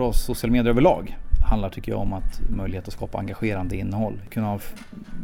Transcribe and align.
bra 0.00 0.12
sociala 0.12 0.52
medier 0.52 0.70
överlag 0.70 1.18
handlar 1.48 1.70
tycker 1.70 1.92
jag 1.92 2.00
om 2.00 2.12
att 2.12 2.40
möjlighet 2.50 2.88
att 2.88 2.94
skapa 2.94 3.18
engagerande 3.18 3.76
innehåll. 3.76 4.20
Kunna 4.30 4.46
ha 4.46 4.58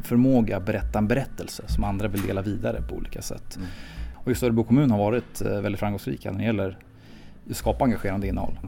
förmåga 0.04 0.56
att 0.56 0.66
berätta 0.66 0.98
en 0.98 1.08
berättelse 1.08 1.62
som 1.66 1.84
andra 1.84 2.08
vill 2.08 2.22
dela 2.22 2.42
vidare 2.42 2.82
på 2.88 2.94
olika 2.94 3.22
sätt. 3.22 3.56
Mm. 3.56 3.68
Och 4.14 4.28
just 4.28 4.42
Örebro 4.42 4.64
kommun 4.64 4.90
har 4.90 4.98
varit 4.98 5.40
eh, 5.40 5.60
väldigt 5.60 5.80
framgångsrika 5.80 6.30
när 6.30 6.38
det 6.38 6.44
gäller 6.44 6.78
att 7.50 7.56
skapa 7.56 7.84
engagerande 7.84 8.26
innehåll. 8.26 8.58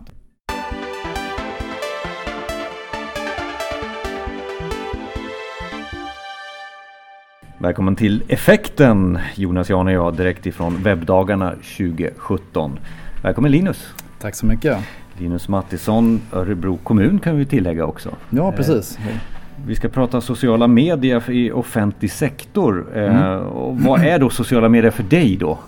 Välkommen 7.58 7.96
till 7.96 8.22
Effekten! 8.28 9.18
Jonas 9.34 9.70
Jan 9.70 9.86
och 9.86 9.92
jag 9.92 10.16
direkt 10.16 10.46
ifrån 10.46 10.82
webbdagarna 10.82 11.50
2017. 11.50 12.78
Välkommen 13.22 13.50
Linus! 13.50 13.94
Tack 14.18 14.34
så 14.34 14.46
mycket! 14.46 14.78
Linus 15.20 15.48
Mattisson, 15.48 16.20
Örebro 16.32 16.76
kommun 16.76 17.18
kan 17.18 17.36
vi 17.36 17.46
tillägga 17.46 17.86
också. 17.86 18.10
Ja, 18.30 18.52
precis. 18.52 18.98
Eh, 18.98 19.16
vi 19.66 19.74
ska 19.74 19.88
prata 19.88 20.20
sociala 20.20 20.66
medier 20.66 21.30
i 21.30 21.52
offentlig 21.52 22.10
sektor. 22.10 22.86
Eh, 22.94 23.16
mm. 23.16 23.46
Och 23.46 23.78
vad 23.78 24.04
är 24.04 24.18
då 24.18 24.30
sociala 24.30 24.68
medier 24.68 24.90
för 24.90 25.02
dig 25.02 25.36
då? 25.36 25.58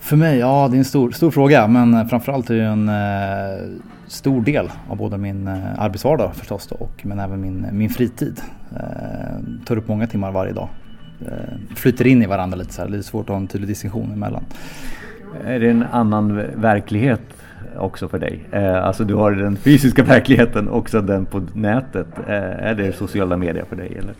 För 0.00 0.16
mig, 0.16 0.38
ja 0.38 0.68
det 0.70 0.76
är 0.76 0.78
en 0.78 0.84
stor, 0.84 1.10
stor 1.10 1.30
fråga 1.30 1.66
men 1.66 2.08
framförallt 2.08 2.50
är 2.50 2.54
det 2.54 2.64
en 2.64 2.88
eh, 2.88 3.80
stor 4.06 4.42
del 4.42 4.70
av 4.88 4.96
både 4.96 5.18
min 5.18 5.48
eh, 5.48 5.80
arbetsvardag 5.80 6.34
förstås 6.34 6.66
då, 6.66 6.76
och 6.76 7.06
men 7.06 7.18
även 7.18 7.40
min, 7.40 7.66
min 7.72 7.90
fritid. 7.90 8.40
Eh, 8.76 9.64
tar 9.64 9.76
upp 9.76 9.88
många 9.88 10.06
timmar 10.06 10.32
varje 10.32 10.52
dag. 10.52 10.68
Eh, 11.26 11.74
flyter 11.76 12.06
in 12.06 12.22
i 12.22 12.26
varandra 12.26 12.58
lite 12.58 12.72
så 12.72 12.82
här, 12.82 12.88
det 12.88 12.98
är 12.98 13.02
svårt 13.02 13.22
att 13.22 13.28
ha 13.28 13.36
en 13.36 13.46
tydlig 13.46 13.68
distinktion 13.68 14.12
emellan. 14.12 14.44
Är 15.44 15.60
det 15.60 15.70
en 15.70 15.84
annan 15.92 16.42
verklighet 16.54 17.22
också 17.78 18.08
för 18.08 18.18
dig? 18.18 18.44
Eh, 18.52 18.84
alltså 18.84 19.04
du 19.04 19.14
har 19.14 19.32
den 19.32 19.56
fysiska 19.56 20.02
verkligheten 20.02 20.68
också 20.68 21.00
den 21.00 21.26
på 21.26 21.42
nätet. 21.52 22.06
Eh, 22.26 22.34
är 22.34 22.74
det 22.74 22.92
sociala 22.92 23.36
medier 23.36 23.64
för 23.68 23.76
dig 23.76 23.96
eller? 23.98 24.14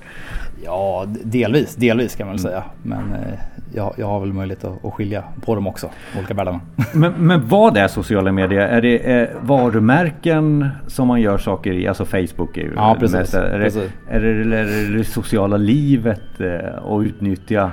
Ja, 0.65 1.07
delvis, 1.25 1.75
delvis 1.77 2.17
kan 2.17 2.27
man 2.27 2.37
väl 2.37 2.47
mm. 2.47 2.53
säga. 2.53 2.65
Men 2.83 3.13
eh, 3.13 3.39
jag, 3.75 3.95
jag, 3.97 4.07
har 4.07 4.21
väl 4.21 4.33
möjlighet 4.33 4.65
att, 4.65 4.85
att 4.85 4.93
skilja 4.93 5.25
på 5.45 5.55
dem 5.55 5.67
också, 5.67 5.91
olika 6.19 6.35
världarna. 6.35 6.61
Men, 6.93 7.13
men 7.13 7.49
vad 7.49 7.77
är 7.77 7.89
sociala 7.89 8.33
medier? 8.33 8.61
Är 8.61 8.83
det 8.83 9.13
är 9.13 9.35
varumärken 9.41 10.69
som 10.87 11.09
man 11.09 11.21
gör 11.21 11.39
saker 11.39 11.73
i? 11.73 11.89
Alltså 11.89 12.05
Facebook 12.05 12.57
är 12.57 12.63
ju 12.63 12.73
ja, 12.77 12.97
precis, 13.01 13.17
mest. 13.17 13.35
Är, 13.35 13.59
precis. 13.59 13.91
Det, 14.09 14.15
är, 14.15 14.21
det, 14.21 14.59
är 14.59 14.65
det 14.65 14.97
det 14.97 15.05
sociala 15.05 15.57
livet 15.57 16.41
eh, 16.41 16.79
och 16.83 17.01
utnyttja 17.01 17.71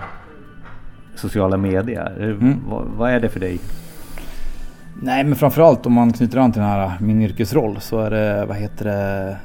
sociala 1.15 1.57
medier? 1.57 2.13
Mm. 2.19 2.55
Vad, 2.69 2.85
vad 2.97 3.11
är 3.11 3.19
det 3.19 3.29
för 3.29 3.39
dig? 3.39 3.59
Nej 5.01 5.23
men 5.23 5.35
framförallt 5.35 5.85
om 5.85 5.93
man 5.93 6.13
knyter 6.13 6.37
an 6.37 6.51
till 6.51 6.61
den 6.61 6.69
här 6.69 6.85
äh, 6.85 6.91
min 7.01 7.21
yrkesroll 7.21 7.81
så 7.81 7.99
är 7.99 8.11
det, 8.11 8.45
vad 8.45 8.57
heter 8.57 8.85
det, 8.85 9.37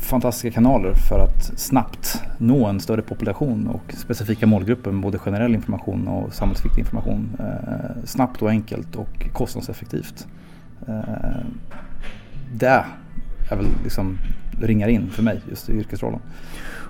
fantastiska 0.00 0.50
kanaler 0.50 0.92
för 1.08 1.18
att 1.18 1.58
snabbt 1.58 2.22
nå 2.38 2.66
en 2.66 2.80
större 2.80 3.02
population 3.02 3.68
och 3.68 3.94
specifika 3.96 4.46
målgrupper 4.46 4.90
med 4.90 5.02
både 5.02 5.18
generell 5.18 5.54
information 5.54 6.08
och 6.08 6.34
samhällsviktig 6.34 6.80
information. 6.80 7.36
Eh, 7.38 8.04
snabbt 8.04 8.42
och 8.42 8.50
enkelt 8.50 8.96
och 8.96 9.28
kostnadseffektivt. 9.32 10.26
Eh, 10.88 10.94
det 12.52 12.84
är 13.50 13.56
väl 13.56 13.66
liksom 13.84 14.18
ringar 14.60 14.88
in 14.88 15.10
för 15.10 15.22
mig 15.22 15.40
just 15.48 15.68
i 15.68 15.72
yrkesrollen. 15.72 16.20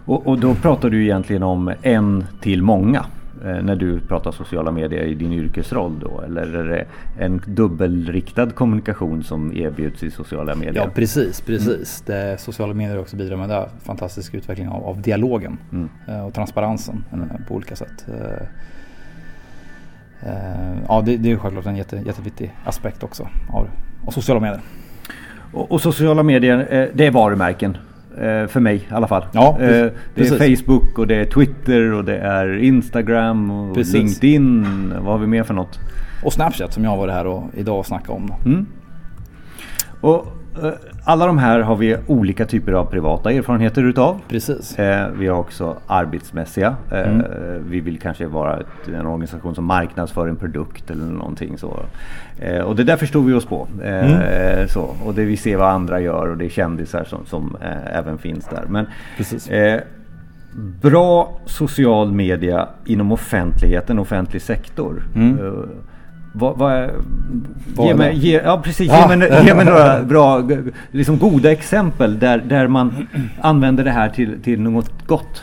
Och, 0.05 0.27
och 0.27 0.39
då 0.39 0.55
pratar 0.55 0.91
du 0.91 1.03
egentligen 1.03 1.43
om 1.43 1.73
en 1.83 2.25
till 2.41 2.63
många? 2.63 3.05
Eh, 3.45 3.63
när 3.63 3.77
du 3.77 4.01
pratar 4.01 4.33
sociala 4.33 4.71
medier 4.71 5.03
i 5.03 5.15
din 5.15 5.33
yrkesroll 5.33 6.01
då? 6.01 6.21
Eller 6.21 6.55
är 6.55 6.65
det 6.65 6.87
en 7.25 7.43
dubbelriktad 7.47 8.51
kommunikation 8.51 9.23
som 9.23 9.57
erbjuds 9.57 10.03
i 10.03 10.11
sociala 10.11 10.55
medier? 10.55 10.83
Ja 10.85 10.91
precis, 10.95 11.41
precis. 11.41 12.05
Mm. 12.09 12.31
Det 12.31 12.41
sociala 12.41 12.75
medier 12.75 12.99
också 12.99 13.17
bidrar 13.17 13.37
med 13.37 13.49
det. 13.49 13.69
Fantastisk 13.83 14.35
utveckling 14.35 14.69
av, 14.69 14.85
av 14.85 15.03
dialogen 15.03 15.59
mm. 15.73 15.89
Eh, 16.09 16.27
och 16.27 16.35
transparensen 16.35 17.05
mm. 17.13 17.29
på 17.49 17.55
olika 17.55 17.77
sätt. 17.77 18.07
Ja 20.89 21.03
det, 21.07 21.17
det 21.17 21.33
är 21.33 21.37
självklart 21.37 21.67
en 21.67 21.77
jätte, 21.77 21.97
jätteviktig 21.97 22.55
aspekt 22.65 23.03
också 23.03 23.29
av, 23.53 23.69
av 24.07 24.11
sociala 24.11 24.41
medier. 24.41 24.61
Och, 25.53 25.73
och 25.73 25.81
sociala 25.81 26.23
medier, 26.23 26.91
det 26.95 27.07
är 27.07 27.11
varumärken? 27.11 27.77
Eh, 28.19 28.47
för 28.47 28.61
mig 28.61 28.77
i 28.77 28.95
alla 28.95 29.07
fall. 29.07 29.25
Ja, 29.33 29.57
eh, 29.61 29.69
det 29.69 29.93
precis. 30.15 30.41
är 30.41 30.57
Facebook 30.57 30.99
och 30.99 31.07
det 31.07 31.15
är 31.15 31.25
Twitter 31.25 31.93
och 31.93 32.05
det 32.05 32.19
är 32.19 32.59
Instagram 32.59 33.51
och 33.51 33.75
precis. 33.75 33.95
LinkedIn. 33.95 34.95
Vad 34.97 35.13
har 35.13 35.19
vi 35.19 35.27
mer 35.27 35.43
för 35.43 35.55
något? 35.55 35.79
Och 36.25 36.33
Snapchat 36.33 36.73
som 36.73 36.85
jag 36.85 36.91
har 36.91 36.97
varit 36.97 37.15
här 37.15 37.27
och 37.27 37.45
idag 37.55 37.79
och 37.79 37.87
snackat 37.87 38.11
om. 38.11 38.35
Mm. 38.45 38.67
Och 40.01 40.40
alla 41.05 41.27
de 41.27 41.39
här 41.39 41.61
har 41.61 41.77
vi 41.77 41.97
olika 42.07 42.47
typer 42.47 42.73
av 42.73 42.85
privata 42.85 43.33
erfarenheter 43.33 43.85
utav. 43.85 44.21
Precis. 44.29 44.79
Eh, 44.79 45.09
vi 45.19 45.27
har 45.27 45.39
också 45.39 45.77
arbetsmässiga. 45.87 46.77
Eh, 46.93 47.09
mm. 47.09 47.27
Vi 47.69 47.81
vill 47.81 48.01
kanske 48.01 48.27
vara 48.27 48.63
en 48.87 49.07
organisation 49.07 49.55
som 49.55 49.65
marknadsför 49.65 50.29
en 50.29 50.37
produkt 50.37 50.91
eller 50.91 51.05
någonting 51.05 51.59
så. 51.59 51.83
Och 52.65 52.77
det 52.77 52.85
där 52.85 52.97
förstår 52.97 53.23
vi 53.23 53.35
oss 53.35 53.47
på. 53.47 53.69
Mm. 53.83 54.69
Så. 54.69 54.97
Och 55.05 55.15
det 55.15 55.25
vi 55.25 55.37
ser 55.37 55.57
vad 55.57 55.69
andra 55.69 56.01
gör 56.01 56.29
och 56.29 56.37
det 56.37 56.45
är 56.45 56.49
kändisar 56.49 57.05
som, 57.05 57.27
som 57.27 57.57
även 57.93 58.19
finns 58.19 58.47
där. 58.47 58.65
Men, 58.69 58.87
Precis. 59.17 59.51
Bra 60.83 61.41
social 61.47 62.13
media 62.13 62.69
inom 62.85 63.13
offentligheten, 63.13 63.99
offentlig 63.99 64.43
sektor. 64.43 65.03
Mm. 65.15 65.39
Vad, 66.33 66.59
vad, 66.59 66.91
vad 67.75 67.87
ge, 67.87 67.95
mig, 67.95 68.19
ge, 68.19 68.41
ja, 68.45 68.61
precis, 68.65 68.89
ja. 68.89 69.11
Ge, 69.11 69.17
mig, 69.17 69.45
ge 69.47 69.55
mig 69.55 69.65
några 69.65 70.03
bra, 70.03 70.49
liksom 70.91 71.19
goda 71.19 71.53
exempel 71.53 72.19
där, 72.19 72.39
där 72.39 72.67
man 72.67 73.09
använder 73.41 73.85
det 73.85 73.91
här 73.91 74.09
till, 74.09 74.43
till 74.43 74.61
något 74.61 75.07
gott. 75.07 75.43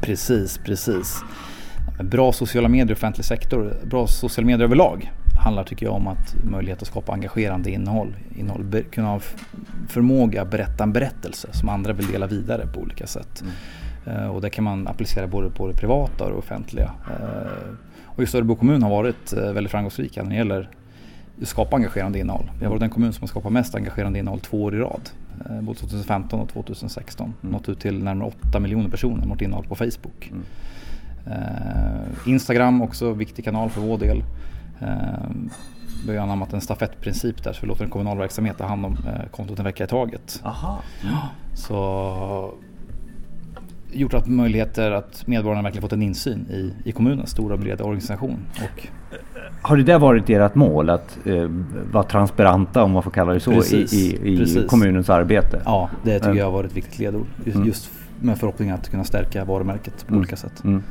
Precis, 0.00 0.58
precis. 0.58 1.24
Bra 2.00 2.32
sociala 2.32 2.68
medier 2.68 2.90
i 2.90 2.94
offentlig 2.94 3.24
sektor, 3.24 3.74
bra 3.84 4.06
sociala 4.06 4.46
medier 4.46 4.64
överlag 4.64 5.12
handlar 5.46 5.64
tycker 5.64 5.86
jag 5.86 5.94
om 5.94 6.06
att 6.06 6.34
möjlighet 6.44 6.82
att 6.82 6.88
skapa 6.88 7.12
engagerande 7.12 7.70
innehåll. 7.70 8.16
innehåll 8.36 8.82
kunna 8.90 9.08
ha 9.08 9.20
förmåga 9.88 10.42
att 10.42 10.50
berätta 10.50 10.84
en 10.84 10.92
berättelse 10.92 11.48
som 11.52 11.68
andra 11.68 11.92
vill 11.92 12.06
dela 12.06 12.26
vidare 12.26 12.66
på 12.66 12.80
olika 12.80 13.06
sätt. 13.06 13.40
Mm. 13.40 13.52
Uh, 14.06 14.26
och 14.26 14.40
det 14.40 14.50
kan 14.50 14.64
man 14.64 14.88
applicera 14.88 15.26
både 15.26 15.50
på 15.50 15.66
det 15.66 15.74
privata 15.74 16.24
och 16.24 16.30
det 16.30 16.36
offentliga. 16.36 16.90
Uh, 17.10 17.74
och 18.16 18.22
just 18.22 18.34
Örebro 18.34 18.56
kommun 18.56 18.82
har 18.82 18.90
varit 18.90 19.32
eh, 19.32 19.52
väldigt 19.52 19.70
framgångsrika 19.70 20.22
när 20.22 20.30
det 20.30 20.36
gäller 20.36 20.68
att 21.42 21.48
skapa 21.48 21.76
engagerande 21.76 22.18
innehåll. 22.18 22.50
Vi 22.58 22.64
har 22.64 22.70
varit 22.70 22.80
den 22.80 22.90
kommun 22.90 23.12
som 23.12 23.22
har 23.22 23.28
skapat 23.28 23.52
mest 23.52 23.74
engagerande 23.74 24.18
innehåll 24.18 24.40
två 24.40 24.62
år 24.62 24.74
i 24.74 24.78
rad. 24.78 25.10
Eh, 25.50 25.60
både 25.60 25.78
2015 25.78 26.40
och 26.40 26.48
2016. 26.48 27.34
Mm. 27.42 27.52
Nått 27.52 27.68
ut 27.68 27.80
till 27.80 28.04
närmare 28.04 28.32
8 28.48 28.60
miljoner 28.60 28.88
personer 28.88 29.16
med 29.16 29.28
vårt 29.28 29.42
innehåll 29.42 29.66
på 29.66 29.74
Facebook. 29.74 30.32
Mm. 30.32 30.42
Instagram 32.26 32.82
också 32.82 33.12
viktig 33.12 33.44
kanal 33.44 33.70
för 33.70 33.80
vår 33.80 33.98
del. 33.98 34.24
Vi 36.06 36.16
har 36.16 36.22
anammat 36.22 36.52
en 36.52 36.60
stafettprincip 36.60 37.44
där 37.44 37.52
så 37.52 37.60
vi 37.60 37.66
låter 37.66 37.84
en 37.84 37.90
kommunal 37.90 38.18
verksamhet 38.18 38.58
ta 38.58 38.66
hand 38.66 38.86
om 38.86 38.96
kontot 39.30 39.58
en 39.58 39.64
vecka 39.64 39.84
i 39.84 39.86
taget. 39.86 40.40
Aha. 40.44 40.78
Mm. 41.02 41.14
Så 41.54 42.54
gjort 43.92 44.14
att 44.14 44.26
möjligheter 44.26 44.90
att 44.90 45.26
medborgarna 45.26 45.62
verkligen 45.62 45.82
fått 45.82 45.92
en 45.92 46.02
insyn 46.02 46.46
i, 46.50 46.88
i 46.88 46.92
kommunens 46.92 47.30
stora 47.30 47.56
breda 47.56 47.84
organisation. 47.84 48.38
Och 48.50 48.86
har 49.62 49.76
det 49.76 49.82
där 49.82 49.98
varit 49.98 50.30
ert 50.30 50.54
mål? 50.54 50.90
Att 50.90 51.18
eh, 51.24 51.50
vara 51.92 52.04
transparenta 52.04 52.82
om 52.82 52.90
man 52.90 53.02
får 53.02 53.10
kalla 53.10 53.32
det 53.32 53.40
så 53.40 53.50
precis, 53.50 53.92
i, 53.92 54.28
i, 54.28 54.42
i 54.42 54.66
kommunens 54.68 55.10
arbete? 55.10 55.62
Ja, 55.64 55.90
det 56.04 56.18
tycker 56.18 56.34
jag 56.34 56.44
har 56.44 56.52
varit 56.52 56.70
ett 56.70 56.76
viktigt 56.76 56.98
ledord. 56.98 57.26
Just, 57.44 57.58
mm. 57.58 58.26
med 58.26 58.38
förhoppningen 58.38 58.74
att 58.74 58.90
kunna 58.90 59.04
stärka 59.04 59.44
varumärket 59.44 60.06
på 60.06 60.08
mm. 60.08 60.18
olika 60.18 60.36
sätt. 60.36 60.64
Mm. 60.64 60.82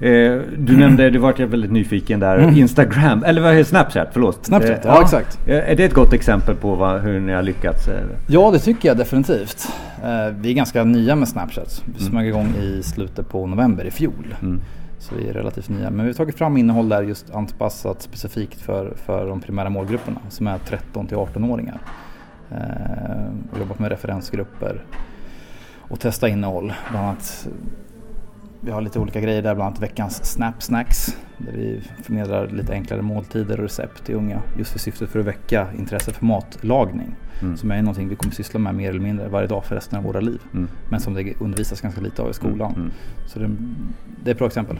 Eh, 0.00 0.40
du 0.58 0.76
nämnde, 0.76 1.10
du 1.10 1.18
vart 1.18 1.40
väldigt 1.40 1.72
nyfiken 1.72 2.20
där, 2.20 2.38
mm. 2.38 2.56
Instagram, 2.56 3.24
eller 3.24 3.42
vad 3.42 3.58
är 3.58 3.64
Snapchat? 3.64 4.08
Förlåt. 4.12 4.46
Snapchat, 4.46 4.84
eh, 4.84 4.90
ja, 4.90 5.02
exakt. 5.02 5.38
Eh, 5.46 5.70
är 5.70 5.76
det 5.76 5.84
ett 5.84 5.94
gott 5.94 6.12
exempel 6.12 6.54
på 6.54 6.74
vad, 6.74 7.00
hur 7.00 7.20
ni 7.20 7.32
har 7.32 7.42
lyckats? 7.42 7.88
Eh? 7.88 7.94
Ja 8.26 8.50
det 8.50 8.58
tycker 8.58 8.88
jag 8.88 8.96
definitivt. 8.96 9.68
Eh, 10.02 10.34
vi 10.40 10.50
är 10.50 10.54
ganska 10.54 10.84
nya 10.84 11.16
med 11.16 11.28
Snapchat. 11.28 11.82
Vi 11.84 12.00
mm. 12.00 12.10
smög 12.10 12.26
igång 12.26 12.54
i 12.62 12.82
slutet 12.82 13.28
på 13.28 13.46
november 13.46 13.84
i 13.84 13.90
fjol. 13.90 14.34
Mm. 14.42 14.60
Så 14.98 15.14
vi 15.14 15.28
är 15.28 15.32
relativt 15.32 15.68
nya. 15.68 15.90
Men 15.90 16.06
vi 16.06 16.12
har 16.12 16.16
tagit 16.16 16.38
fram 16.38 16.56
innehåll 16.56 16.88
där 16.88 17.02
just 17.02 17.34
anpassat 17.34 18.02
specifikt 18.02 18.60
för, 18.60 18.92
för 19.06 19.26
de 19.26 19.40
primära 19.40 19.70
målgrupperna 19.70 20.20
som 20.28 20.46
är 20.46 20.58
13 20.58 21.06
till 21.06 21.16
18-åringar. 21.16 21.78
Eh, 22.50 23.26
och 23.52 23.58
jobbat 23.58 23.78
med 23.78 23.90
referensgrupper 23.90 24.82
och 25.88 26.00
testa 26.00 26.28
innehåll. 26.28 26.72
Bland 26.90 27.06
annat 27.06 27.48
vi 28.66 28.72
har 28.72 28.80
lite 28.80 28.98
olika 28.98 29.20
grejer 29.20 29.42
där, 29.42 29.54
bland 29.54 29.68
annat 29.68 29.82
veckans 29.82 30.24
Snap 30.24 30.62
Snacks. 30.62 31.16
Där 31.38 31.52
vi 31.52 31.80
förmedlar 32.02 32.48
lite 32.48 32.72
enklare 32.72 33.02
måltider 33.02 33.56
och 33.56 33.62
recept 33.62 34.04
till 34.04 34.14
unga. 34.14 34.42
Just 34.58 34.72
för 34.72 34.78
syftet 34.78 35.08
för 35.08 35.18
att 35.18 35.26
väcka 35.26 35.66
intresse 35.78 36.12
för 36.12 36.24
matlagning. 36.24 37.14
Mm. 37.42 37.56
Som 37.56 37.70
är 37.70 37.82
någonting 37.82 38.08
vi 38.08 38.16
kommer 38.16 38.34
syssla 38.34 38.60
med 38.60 38.74
mer 38.74 38.90
eller 38.90 39.00
mindre 39.00 39.28
varje 39.28 39.46
dag 39.46 39.64
för 39.64 39.74
resten 39.74 39.98
av 39.98 40.04
våra 40.04 40.20
liv. 40.20 40.40
Mm. 40.54 40.68
Men 40.90 41.00
som 41.00 41.14
det 41.14 41.40
undervisas 41.40 41.80
ganska 41.80 42.00
lite 42.00 42.22
av 42.22 42.30
i 42.30 42.34
skolan. 42.34 42.70
Mm. 42.70 42.80
mm. 42.80 42.92
Så 43.26 43.38
det, 43.38 43.50
det 44.24 44.30
är 44.30 44.32
ett 44.32 44.38
bra 44.38 44.46
exempel. 44.46 44.78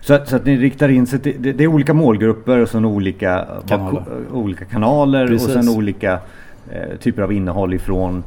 Så 0.00 0.14
att, 0.14 0.28
så 0.28 0.36
att 0.36 0.46
ni 0.46 0.56
riktar 0.56 0.88
in 0.88 1.06
sig 1.06 1.18
till, 1.18 1.36
det, 1.38 1.52
det 1.52 1.64
är 1.64 1.68
olika 1.68 1.94
målgrupper 1.94 2.58
och 2.58 2.68
sen 2.68 2.84
olika 2.84 3.46
kanaler, 3.68 4.04
olika 4.32 4.64
kanaler 4.64 5.34
och 5.34 5.40
sen 5.40 5.68
olika 5.68 6.20
typer 7.00 7.22
av 7.22 7.32
innehåll 7.32 7.74
ifrån 7.74 8.24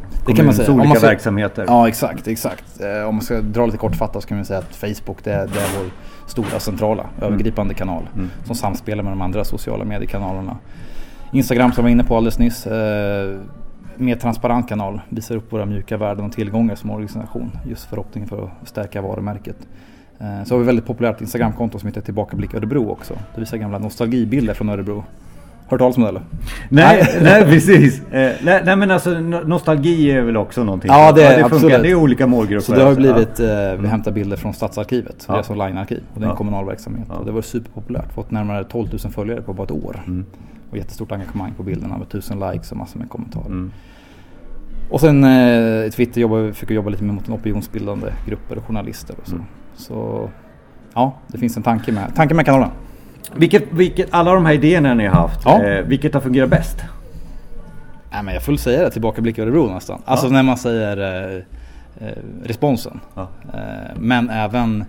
säga. 0.53 0.71
olika 0.71 0.95
ska, 0.95 1.07
verksamheter. 1.07 1.65
Ja 1.67 1.87
exakt, 1.87 2.27
exakt. 2.27 2.81
Eh, 2.81 3.07
om 3.07 3.15
man 3.15 3.21
ska 3.21 3.41
dra 3.41 3.65
lite 3.65 3.77
kortfattat 3.77 4.23
så 4.23 4.27
kan 4.27 4.37
man 4.37 4.45
säga 4.45 4.59
att 4.59 4.75
Facebook 4.75 5.23
det, 5.23 5.31
det 5.31 5.59
är 5.59 5.79
vår 5.79 5.91
stora 6.27 6.59
centrala 6.59 7.03
mm. 7.03 7.23
övergripande 7.23 7.73
kanal 7.73 8.03
mm. 8.15 8.29
som 8.45 8.55
samspelar 8.55 9.03
med 9.03 9.11
de 9.11 9.21
andra 9.21 9.43
sociala 9.43 9.85
mediekanalerna. 9.85 10.57
Instagram 11.31 11.71
som 11.71 11.83
vi 11.83 11.89
var 11.89 11.91
inne 11.91 12.03
på 12.03 12.17
alldeles 12.17 12.39
nyss. 12.39 12.67
Eh, 12.67 13.39
mer 13.97 14.15
transparent 14.15 14.69
kanal, 14.69 15.01
visar 15.09 15.35
upp 15.35 15.53
våra 15.53 15.65
mjuka 15.65 15.97
värden 15.97 16.25
och 16.25 16.31
tillgångar 16.31 16.75
som 16.75 16.89
organisation. 16.89 17.51
Just 17.69 17.89
förhoppningen 17.89 18.29
för 18.29 18.43
att 18.43 18.67
stärka 18.67 19.01
varumärket. 19.01 19.57
Eh, 20.19 20.43
så 20.43 20.53
har 20.53 20.59
vi 20.59 20.65
väldigt 20.65 20.85
populärt 20.85 21.21
Instagramkonto 21.21 21.79
som 21.79 21.87
heter 21.87 22.01
Tillbakablick 22.01 22.53
Örebro 22.53 22.89
också. 22.89 23.13
Det 23.35 23.39
visar 23.39 23.57
gamla 23.57 23.77
nostalgibilder 23.77 24.53
från 24.53 24.69
Örebro. 24.69 25.03
Hört 25.67 25.79
talas 25.79 25.97
om 25.97 26.03
det 26.03 26.09
eller? 26.09 26.21
Nej, 26.69 27.19
nej 27.21 27.45
precis. 27.49 28.07
Eh, 28.11 28.31
nej, 28.43 28.75
men 28.75 28.91
alltså 28.91 29.19
nostalgi 29.19 30.11
är 30.11 30.21
väl 30.21 30.37
också 30.37 30.63
någonting. 30.63 30.91
Ja 30.91 31.11
det, 31.11 31.23
är 31.23 31.25
ja, 31.25 31.29
det 31.29 31.49
funkar. 31.49 31.55
Absolut. 31.55 31.83
Det 31.83 31.89
är 31.89 31.95
olika 31.95 32.27
målgrupper. 32.27 32.65
Så 32.65 32.71
det 32.73 32.83
har 32.83 32.95
blivit, 32.95 33.39
eh, 33.39 33.81
vi 33.81 33.87
hämtar 33.87 34.11
bilder 34.11 34.37
från 34.37 34.53
Stadsarkivet. 34.53 35.25
Ja. 35.27 35.33
Det 35.33 35.39
är 35.39 35.43
som 35.43 35.57
line-arkiv 35.57 36.03
och 36.13 36.19
det 36.19 36.23
är 36.23 36.25
en 36.25 36.29
ja. 36.29 36.35
kommunal 36.35 36.65
verksamhet. 36.65 37.05
Ja. 37.09 37.15
Och 37.15 37.25
det 37.25 37.31
var 37.31 37.41
superpopulärt. 37.41 38.13
Fått 38.13 38.31
närmare 38.31 38.63
12 38.63 38.89
000 38.89 38.99
följare 38.99 39.41
på 39.41 39.53
bara 39.53 39.63
ett 39.63 39.71
år. 39.71 40.03
Mm. 40.07 40.25
Och 40.71 40.77
jättestort 40.77 41.11
engagemang 41.11 41.53
på 41.57 41.63
bilderna 41.63 41.97
med 41.97 42.09
tusen 42.09 42.39
likes 42.39 42.71
och 42.71 42.77
massor 42.77 42.99
med 42.99 43.09
kommentarer. 43.09 43.45
Mm. 43.45 43.71
Och 44.89 44.99
sen 45.01 45.23
eh, 45.23 45.89
Twitter 45.89 46.21
jobbar, 46.21 46.51
fick 46.51 46.69
jag 46.69 46.75
jobba 46.75 46.89
lite 46.89 47.03
med 47.03 47.15
mot 47.15 47.29
opinionsbildande 47.29 48.07
grupper 48.27 48.57
och 48.57 48.65
journalister 48.65 49.15
och 49.21 49.27
så. 49.27 49.35
Mm. 49.35 49.45
Så 49.75 50.29
ja, 50.93 51.13
det 51.27 51.37
finns 51.37 51.57
en 51.57 51.63
tanke 51.63 51.91
med, 51.91 52.15
tanke 52.15 52.33
med 52.33 52.45
kanalen. 52.45 52.69
Vilket, 53.35 53.63
vilket, 53.71 54.13
alla 54.13 54.33
de 54.33 54.45
här 54.45 54.53
idéerna 54.53 54.93
ni 54.93 55.05
har 55.05 55.15
haft, 55.15 55.41
ja. 55.45 55.63
eh, 55.63 55.85
vilket 55.85 56.13
har 56.13 56.21
fungerat 56.21 56.49
bäst? 56.49 56.77
Nej, 58.11 58.23
men 58.23 58.33
jag 58.33 58.43
får 58.43 58.55
säga 58.55 58.83
det, 58.83 58.91
tillbakablick 58.91 59.39
Örebro 59.39 59.73
nästan. 59.73 60.01
Ja. 60.05 60.11
Alltså 60.11 60.29
när 60.29 60.43
man 60.43 60.57
säger 60.57 60.97
eh, 60.97 61.41
eh, 62.07 62.17
responsen. 62.43 62.99
Ja. 63.15 63.27
Eh, 63.53 63.95
men 63.95 64.29
även 64.29 64.85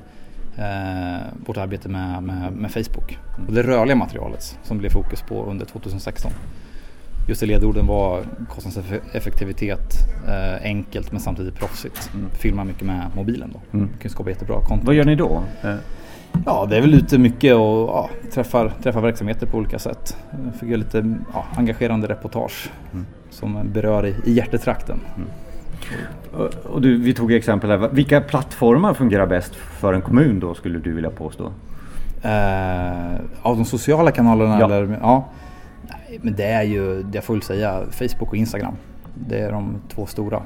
eh, 0.56 1.22
vårt 1.46 1.56
arbete 1.56 1.88
med, 1.88 2.22
med, 2.22 2.52
med 2.52 2.70
Facebook. 2.70 3.18
Mm. 3.36 3.48
Och 3.48 3.54
det 3.54 3.62
rörliga 3.62 3.96
materialet 3.96 4.58
som 4.62 4.78
blev 4.78 4.90
fokus 4.90 5.22
på 5.22 5.44
under 5.44 5.66
2016. 5.66 6.32
Just 7.28 7.40
det 7.40 7.46
ledorden 7.46 7.86
var 7.86 8.22
kostnadseffektivitet, 8.48 9.94
eh, 10.28 10.62
enkelt 10.62 11.12
men 11.12 11.20
samtidigt 11.20 11.54
proffsigt. 11.54 12.10
Mm. 12.14 12.30
Filma 12.30 12.64
mycket 12.64 12.82
med 12.82 13.06
mobilen 13.16 13.50
då. 13.52 13.78
Mm. 13.78 13.90
kan 14.02 14.10
skapa 14.10 14.30
jättebra 14.30 14.56
content. 14.56 14.84
Vad 14.84 14.94
gör 14.94 15.04
ni 15.04 15.14
då? 15.14 15.42
Ja, 16.46 16.66
det 16.70 16.76
är 16.76 16.80
väl 16.80 16.94
ute 16.94 17.18
mycket 17.18 17.54
och 17.54 17.88
ja, 17.88 18.10
träffar, 18.32 18.72
träffar 18.82 19.00
verksamheter 19.00 19.46
på 19.46 19.58
olika 19.58 19.78
sätt. 19.78 20.16
Fick 20.60 20.68
göra 20.68 20.78
lite 20.78 21.14
ja, 21.32 21.44
engagerande 21.56 22.08
reportage 22.08 22.70
mm. 22.92 23.06
som 23.30 23.70
berör 23.72 24.06
i, 24.06 24.14
i 24.24 24.32
hjärtetrakten. 24.32 25.00
Mm. 25.16 25.28
Och 26.64 26.80
du, 26.80 26.98
vi 26.98 27.14
tog 27.14 27.32
exempel 27.32 27.70
här. 27.70 27.88
Vilka 27.92 28.20
plattformar 28.20 28.94
fungerar 28.94 29.26
bäst 29.26 29.54
för 29.54 29.92
en 29.92 30.02
kommun 30.02 30.40
då 30.40 30.54
skulle 30.54 30.78
du 30.78 30.94
vilja 30.94 31.10
påstå? 31.10 31.52
Eh, 32.22 33.14
av 33.42 33.56
de 33.56 33.64
sociala 33.64 34.10
kanalerna? 34.10 34.60
Ja. 34.60 34.64
Eller, 34.64 34.98
ja. 35.00 35.24
Nej, 35.82 36.18
men 36.22 36.36
det 36.36 36.44
är 36.44 36.62
ju, 36.62 37.06
jag 37.12 37.24
får 37.24 37.34
väl 37.34 37.42
säga, 37.42 37.80
Facebook 37.90 38.28
och 38.28 38.36
Instagram. 38.36 38.74
Det 39.14 39.38
är 39.38 39.52
de 39.52 39.76
två 39.94 40.06
stora 40.06 40.42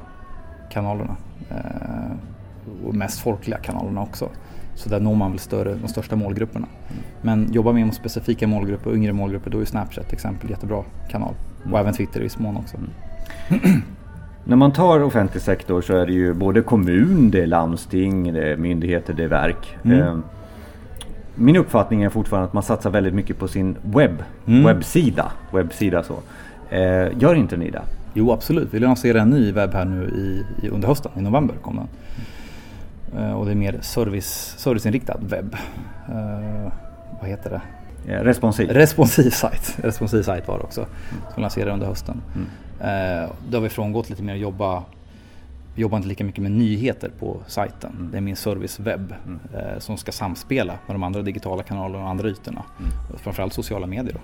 kanalerna. 0.71 1.17
Eh, 1.51 2.87
och 2.87 2.95
mest 2.95 3.21
folkliga 3.21 3.59
kanalerna 3.59 4.03
också. 4.03 4.29
Så 4.81 4.89
där 4.89 5.01
når 5.01 5.15
man 5.15 5.31
väl 5.31 5.39
större, 5.39 5.75
de 5.75 5.89
största 5.89 6.17
målgrupperna. 6.17 6.67
Mm. 6.89 7.03
Men 7.23 7.53
jobbar 7.53 7.73
man 7.73 7.83
med 7.83 7.95
specifika 7.95 8.47
målgrupper, 8.47 8.95
yngre 8.95 9.13
målgrupper, 9.13 9.51
då 9.51 9.61
är 9.61 9.65
Snapchat 9.65 10.07
till 10.07 10.15
exempel 10.15 10.51
jättebra 10.51 10.85
kanal. 11.11 11.35
Mm. 11.63 11.75
Och 11.75 11.81
även 11.81 11.95
Twitter 11.95 12.21
i 12.21 12.23
viss 12.23 12.39
mån 12.39 12.57
också. 12.57 12.77
Mm. 12.77 13.83
När 14.45 14.57
man 14.57 14.73
tar 14.73 15.03
offentlig 15.03 15.43
sektor 15.43 15.83
så 15.83 15.97
är 15.97 16.07
det 16.07 16.13
ju 16.13 16.35
både 16.35 16.63
kommun, 16.63 17.31
det 17.31 17.43
är 17.43 17.47
landsting, 17.47 18.33
det 18.33 18.53
är 18.53 18.57
myndigheter, 18.57 19.15
det 19.15 19.25
är 19.25 19.29
verk. 19.29 19.77
Mm. 19.83 20.01
Eh, 20.01 20.19
min 21.35 21.57
uppfattning 21.57 22.03
är 22.03 22.09
fortfarande 22.09 22.47
att 22.47 22.53
man 22.53 22.63
satsar 22.63 22.91
väldigt 22.91 23.15
mycket 23.15 23.39
på 23.39 23.49
sin 23.49 23.77
webb, 23.83 24.23
mm. 24.47 24.65
webbsida. 24.65 25.33
webbsida 25.53 26.03
så. 26.03 26.15
Eh, 26.71 27.19
gör 27.19 27.35
inte 27.35 27.57
ni 27.57 27.71
det? 27.71 27.83
Jo 28.15 28.33
absolut, 28.33 28.69
vi 28.75 28.79
lanserar 28.79 29.19
en 29.19 29.31
ny 29.31 29.53
webb 29.53 29.75
här 29.75 29.85
nu 29.85 30.05
i, 30.05 30.45
i 30.67 30.69
under 30.69 30.89
hösten, 30.89 31.13
i 31.17 31.21
november 31.21 31.55
kom 31.63 31.77
den. 31.77 31.89
Eh, 33.17 33.33
och 33.33 33.47
det 33.47 33.51
är 33.53 33.57
mer 33.57 33.79
service, 33.81 34.55
serviceinriktad 34.59 35.19
webb. 35.21 35.57
Uh, 36.09 36.73
vad 37.21 37.31
heter 37.31 37.51
det? 37.51 37.63
Responsiv. 38.25 38.71
Responsiv 38.71 39.31
sajt. 39.31 39.77
Responsiv 39.83 40.23
sajt 40.23 40.49
var 40.49 40.59
det 40.59 40.65
också. 40.65 40.87
Som 41.35 41.43
lanserade 41.43 41.73
under 41.73 41.87
hösten. 41.87 42.23
Mm. 42.35 43.23
Uh, 43.25 43.31
då 43.49 43.57
har 43.57 43.63
vi 43.63 43.69
frångått 43.69 44.11
lite 44.11 44.23
mer 44.23 44.35
att 44.35 44.41
jobba 44.41 44.85
vi 45.75 45.83
jobbar 45.83 45.97
inte 45.97 46.09
lika 46.09 46.25
mycket 46.25 46.43
med 46.43 46.53
nyheter 46.53 47.11
på 47.19 47.41
sajten. 47.47 47.93
Mm. 47.99 48.11
Det 48.11 48.17
är 48.17 48.21
min 48.21 48.37
servicewebb 48.37 49.15
mm. 49.27 49.41
eh, 49.55 49.79
som 49.79 49.97
ska 49.97 50.13
samspela 50.13 50.79
med 50.87 50.95
de 50.95 51.03
andra 51.03 51.23
digitala 51.23 51.63
kanalerna 51.63 52.05
och 52.05 52.11
andra 52.11 52.29
ytorna. 52.29 52.65
Mm. 52.79 52.91
Framförallt 53.19 53.53
sociala 53.53 53.87
medier. 53.87 54.15
Då. 54.15 54.21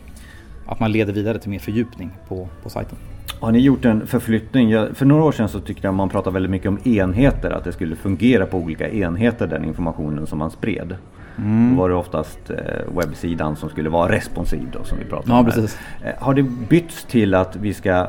Att 0.66 0.80
man 0.80 0.92
leder 0.92 1.12
vidare 1.12 1.38
till 1.38 1.50
mer 1.50 1.58
fördjupning 1.58 2.10
på, 2.28 2.48
på 2.62 2.70
sajten. 2.70 2.98
Har 3.40 3.52
ni 3.52 3.58
gjort 3.58 3.84
en 3.84 4.06
förflyttning? 4.06 4.70
Jag, 4.70 4.96
för 4.96 5.06
några 5.06 5.24
år 5.24 5.32
sedan 5.32 5.48
så 5.48 5.60
tyckte 5.60 5.86
jag 5.86 5.94
man 5.94 6.08
pratade 6.08 6.34
väldigt 6.34 6.50
mycket 6.50 6.68
om 6.68 6.78
enheter, 6.84 7.50
att 7.50 7.64
det 7.64 7.72
skulle 7.72 7.96
fungera 7.96 8.46
på 8.46 8.58
olika 8.58 8.90
enheter 8.90 9.46
den 9.46 9.64
informationen 9.64 10.26
som 10.26 10.38
man 10.38 10.50
spred. 10.50 10.96
Mm. 11.38 11.70
Då 11.70 11.82
var 11.82 11.88
det 11.88 11.94
oftast 11.94 12.50
eh, 12.50 12.96
webbsidan 12.96 13.56
som 13.56 13.68
skulle 13.68 13.88
vara 13.88 14.12
responsiv 14.12 14.68
då 14.72 14.84
som 14.84 14.98
vi 14.98 15.04
pratade 15.04 15.32
ja, 15.32 15.38
om. 15.38 15.44
Precis. 15.44 15.78
Eh, 16.04 16.12
har 16.18 16.34
det 16.34 16.42
bytts 16.42 17.04
till 17.04 17.34
att 17.34 17.56
vi 17.56 17.74
ska 17.74 18.06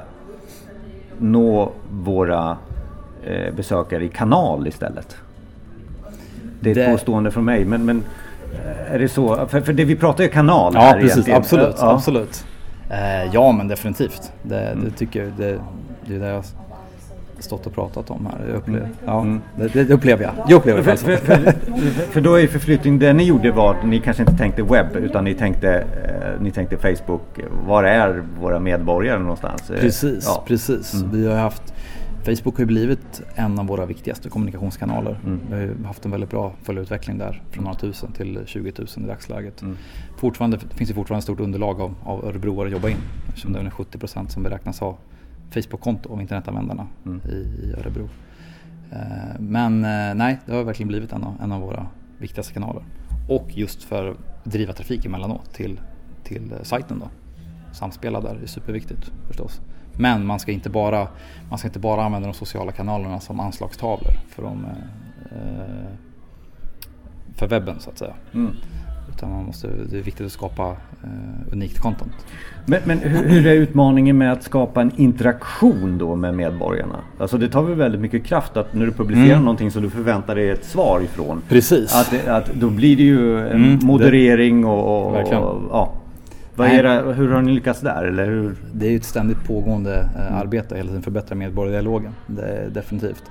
nå 1.18 1.72
våra 1.92 2.58
eh, 3.24 3.56
besökare 3.56 4.06
i 4.06 4.10
kanal 4.10 4.68
istället? 4.68 5.18
Det 6.60 6.70
är 6.70 6.72
ett 6.72 6.86
det... 6.86 6.92
påstående 6.92 7.32
från 7.32 7.46
mig 7.46 7.66
men, 7.66 7.86
men 7.86 8.04
är 8.92 9.00
det 9.00 9.10
så? 9.10 9.48
För, 9.48 9.62
för 9.62 9.74
det 9.74 9.86
vi 9.86 9.96
pratar 9.96 10.24
ju 10.24 10.30
kanal 10.30 10.74
Ja 10.76 10.94
precis, 10.94 11.12
egentligen. 11.12 11.38
absolut. 11.38 11.76
Ja. 11.80 11.92
absolut. 11.92 12.46
Eh, 12.90 13.34
ja 13.34 13.52
men 13.52 13.68
definitivt. 13.68 14.32
Det, 14.44 14.60
mm. 14.60 14.86
det 14.86 14.92
tycker 14.92 15.24
jag. 15.24 15.32
Det, 15.38 15.60
det 16.06 16.16
är 16.16 16.20
det 16.20 16.28
jag 16.28 16.44
stått 17.40 17.66
och 17.66 17.74
pratat 17.74 18.10
om 18.10 18.26
här. 18.26 18.48
Jag 18.48 18.58
upplever, 18.58 18.86
mm. 18.86 18.96
ja, 19.06 19.22
mm. 19.22 19.42
det, 19.56 19.84
det, 19.84 19.94
upplever 19.94 20.24
jag. 20.24 20.34
jag 20.48 20.58
upplever 20.58 20.84
för, 20.84 20.96
för, 20.96 21.16
för, 21.18 21.54
för, 22.12 22.22
då 22.22 22.40
är 22.40 22.48
förflyttning, 22.48 23.00
det 23.00 23.14
ni 23.14 23.24
gjorde 23.24 23.52
var 23.52 23.76
att 23.76 23.86
ni 23.86 24.00
kanske 24.00 24.24
inte 24.24 24.38
tänkte 24.38 24.64
webb 24.64 24.96
utan 24.96 25.24
ni 25.24 25.34
tänkte, 25.34 25.74
eh, 25.74 26.42
ni 26.42 26.52
tänkte 26.52 26.78
Facebook. 26.78 27.40
Var 27.68 27.84
är 27.84 28.24
våra 28.40 28.60
medborgare 28.60 29.20
någonstans? 29.20 29.72
Precis, 29.80 30.26
ja. 30.28 30.44
precis. 30.48 30.94
Mm. 30.94 31.12
Vi 31.12 31.28
har 31.28 31.36
haft 31.36 31.74
Facebook 32.28 32.56
har 32.56 32.62
ju 32.62 32.66
blivit 32.66 33.22
en 33.36 33.60
av 33.60 33.68
våra 33.68 33.86
viktigaste 33.86 34.30
kommunikationskanaler. 34.30 35.20
Mm. 35.26 35.40
Vi 35.50 35.56
har 35.56 35.88
haft 35.88 36.06
en 36.06 36.12
väldigt 36.12 36.30
bra 36.30 36.54
följarutveckling 36.64 37.18
där 37.18 37.44
från 37.52 37.64
några 37.64 37.78
tusen 37.78 38.12
till 38.12 38.42
20 38.46 38.74
000 38.78 38.88
i 38.98 39.08
dagsläget. 39.08 39.62
Mm. 39.62 39.78
Fortfarande 40.18 40.58
det 40.58 40.76
finns 40.76 40.90
det 40.90 40.96
fortfarande 40.96 41.20
ett 41.20 41.24
stort 41.24 41.40
underlag 41.40 41.82
av, 41.82 41.96
av 42.04 42.26
örebroare 42.26 42.68
att 42.68 42.74
jobba 42.74 42.90
in 42.90 42.98
eftersom 43.28 43.54
det 43.54 43.60
är 43.60 43.70
70 43.70 43.98
procent 43.98 44.32
som 44.32 44.44
beräknas 44.44 44.80
ha 44.80 44.98
Facebook-konto 45.52 46.14
av 46.14 46.22
internetanvändarna 46.22 46.88
mm. 47.06 47.22
i, 47.30 47.36
i, 47.36 47.74
Örebro. 47.80 48.10
Eh, 48.92 49.40
men 49.40 49.84
eh, 49.86 50.16
nej, 50.16 50.40
det 50.46 50.54
har 50.54 50.64
verkligen 50.64 50.88
blivit 50.88 51.12
en 51.12 51.24
av, 51.24 51.34
en 51.42 51.52
av 51.52 51.62
våra 51.62 51.88
viktigaste 52.18 52.54
kanaler. 52.54 52.84
Och 53.30 53.48
just 53.50 53.84
för 53.84 54.12
att 54.12 54.52
driva 54.52 54.74
trafik 54.74 55.06
emellanåt 55.06 55.54
till, 55.54 55.80
till 56.24 56.52
eh, 56.52 56.64
sajten 56.64 57.00
då. 57.00 57.10
Samspela 57.74 58.22
där 58.22 58.36
är 58.44 58.48
superviktigt 58.48 59.12
förstås. 59.28 59.62
Men 59.98 60.26
man 60.26 60.40
ska 60.40 60.52
inte 60.52 60.70
bara, 60.70 61.08
man 61.50 61.60
ska 61.60 61.68
inte 61.68 61.80
bara 61.80 62.04
använda 62.04 62.28
de 62.28 62.34
sociala 62.34 62.72
kanalerna 62.72 63.20
som 63.20 63.40
anslagstavlor 63.40 64.12
för, 64.30 64.44
de, 64.44 64.66
eh, 65.32 65.92
för 67.36 67.48
webben 67.48 67.80
så 67.80 67.90
att 67.90 67.98
säga. 67.98 68.14
Mm. 68.34 68.52
Utan 69.18 69.32
man 69.32 69.46
måste, 69.46 69.68
det 69.90 69.98
är 69.98 70.02
viktigt 70.02 70.26
att 70.26 70.32
skapa 70.32 70.70
eh, 71.04 71.54
unikt 71.54 71.80
content. 71.80 72.12
Men, 72.66 72.82
men 72.86 73.00
hur, 73.00 73.30
hur, 73.30 73.48
är 73.48 73.54
utmaningen 73.54 74.18
med 74.18 74.32
att 74.32 74.44
skapa 74.44 74.82
en 74.82 74.92
interaktion 74.96 75.98
då 75.98 76.16
med 76.16 76.34
medborgarna? 76.34 77.00
Alltså 77.18 77.38
det 77.38 77.50
tar 77.50 77.64
väl 77.64 77.76
väldigt 77.76 78.02
mycket 78.02 78.26
kraft 78.26 78.58
att 78.58 78.74
när 78.74 78.86
du 78.86 78.92
publicerar 78.92 79.34
mm. 79.34 79.44
någonting 79.44 79.72
som 79.72 79.82
du 79.82 79.90
förväntar 79.90 80.36
dig 80.36 80.50
ett 80.50 80.66
svar 80.66 81.02
ifrån. 81.02 81.42
Precis. 81.50 81.96
Att, 81.96 82.28
att 82.28 82.54
då 82.54 82.70
blir 82.70 82.98
det 82.98 83.04
ju 83.04 83.40
en 83.40 83.64
mm, 83.64 83.80
moderering 83.84 84.62
det, 84.62 84.68
och, 84.68 85.08
och, 85.08 85.16
och 85.16 85.28
ja, 85.72 85.94
det, 86.58 87.14
hur 87.14 87.32
har 87.32 87.42
ni 87.42 87.52
lyckats 87.52 87.82
där? 87.82 88.04
Eller 88.04 88.26
hur? 88.26 88.56
Det 88.74 88.88
är 88.88 88.96
ett 88.96 89.04
ständigt 89.04 89.44
pågående 89.48 90.10
eh, 90.16 90.38
arbete, 90.38 90.76
hela 90.76 90.88
tiden 90.88 91.04
förbättra 91.04 91.36
medborgardialogen. 91.36 92.14
Det 92.28 92.70
definitivt. 92.74 93.24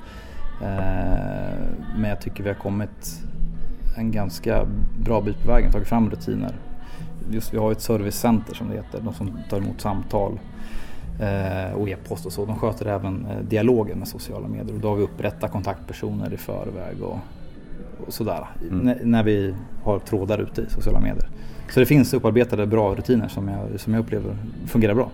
Eh, 0.62 1.58
men 1.96 2.10
jag 2.10 2.20
tycker 2.20 2.42
vi 2.42 2.48
har 2.48 2.56
kommit 2.56 3.22
en 3.96 4.10
ganska 4.10 4.66
bra 4.98 5.20
bit 5.20 5.42
på 5.42 5.48
vägen 5.48 5.72
tagit 5.72 5.88
fram 5.88 6.10
rutiner. 6.10 6.52
Just 7.30 7.54
vi 7.54 7.58
har 7.58 7.72
ett 7.72 7.80
servicecenter 7.80 8.54
som 8.54 8.68
det 8.68 8.74
heter, 8.74 9.00
de 9.00 9.14
som 9.14 9.38
tar 9.50 9.58
emot 9.58 9.80
samtal 9.80 10.38
eh, 11.20 11.72
och 11.74 11.88
e-post 11.88 12.26
och 12.26 12.32
så. 12.32 12.44
De 12.44 12.56
sköter 12.56 12.86
även 12.86 13.26
eh, 13.26 13.38
dialogen 13.48 13.98
med 13.98 14.08
sociala 14.08 14.48
medier 14.48 14.74
och 14.74 14.80
då 14.80 14.88
har 14.88 14.96
vi 14.96 15.02
upprättat 15.02 15.52
kontaktpersoner 15.52 16.34
i 16.34 16.36
förväg 16.36 17.02
och, 17.02 17.18
och 18.06 18.12
sådär. 18.12 18.46
Mm. 18.70 18.98
När 19.10 19.22
vi 19.22 19.54
har 19.82 19.98
trådar 19.98 20.38
ute 20.38 20.62
i 20.62 20.66
sociala 20.68 21.00
medier. 21.00 21.28
Så 21.70 21.80
det 21.80 21.86
finns 21.86 22.14
upparbetade 22.14 22.66
bra 22.66 22.94
rutiner 22.94 23.28
som 23.28 23.48
jag, 23.48 23.80
som 23.80 23.94
jag 23.94 24.00
upplever 24.00 24.36
fungerar 24.66 24.94
bra. 24.94 25.10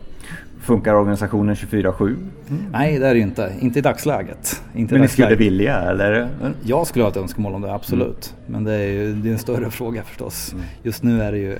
Funkar 0.60 0.94
organisationen 0.94 1.54
24-7? 1.54 2.06
Mm. 2.06 2.26
Nej 2.72 2.98
det 2.98 3.06
är 3.06 3.14
det 3.14 3.18
ju 3.18 3.22
inte, 3.22 3.52
inte 3.60 3.78
i 3.78 3.82
dagsläget. 3.82 4.62
Inte 4.74 4.94
Men 4.94 5.02
ni 5.02 5.08
skulle 5.08 5.34
vilja 5.34 5.76
eller? 5.80 6.28
Jag 6.62 6.86
skulle 6.86 7.04
ha 7.04 7.10
ett 7.10 7.16
önskemål 7.16 7.54
om 7.54 7.62
det, 7.62 7.74
absolut. 7.74 8.34
Mm. 8.38 8.52
Men 8.52 8.64
det 8.64 8.72
är 8.72 8.88
ju 8.88 9.14
det 9.14 9.28
är 9.28 9.32
en 9.32 9.38
större 9.38 9.70
fråga 9.70 10.02
förstås. 10.02 10.52
Mm. 10.52 10.64
Just 10.82 11.02
nu 11.02 11.22
är 11.22 11.32
det 11.32 11.38
ju 11.38 11.58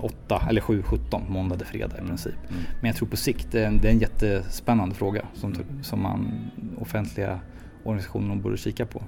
8 0.00 0.42
eller 0.48 0.60
7-17 0.60 1.30
måndag 1.30 1.56
till 1.56 1.66
fredag 1.66 1.94
i 1.94 1.98
mm. 1.98 2.08
princip. 2.08 2.34
Mm. 2.50 2.62
Men 2.80 2.86
jag 2.88 2.96
tror 2.96 3.08
på 3.08 3.16
sikt 3.16 3.46
det 3.50 3.62
är 3.62 3.66
en, 3.66 3.78
det 3.78 3.88
är 3.88 3.92
en 3.92 3.98
jättespännande 3.98 4.94
fråga 4.94 5.22
som, 5.34 5.54
som 5.82 6.02
man 6.02 6.32
offentliga 6.80 7.40
organisationer 7.84 8.36
borde 8.36 8.56
kika 8.56 8.86
på. 8.86 9.02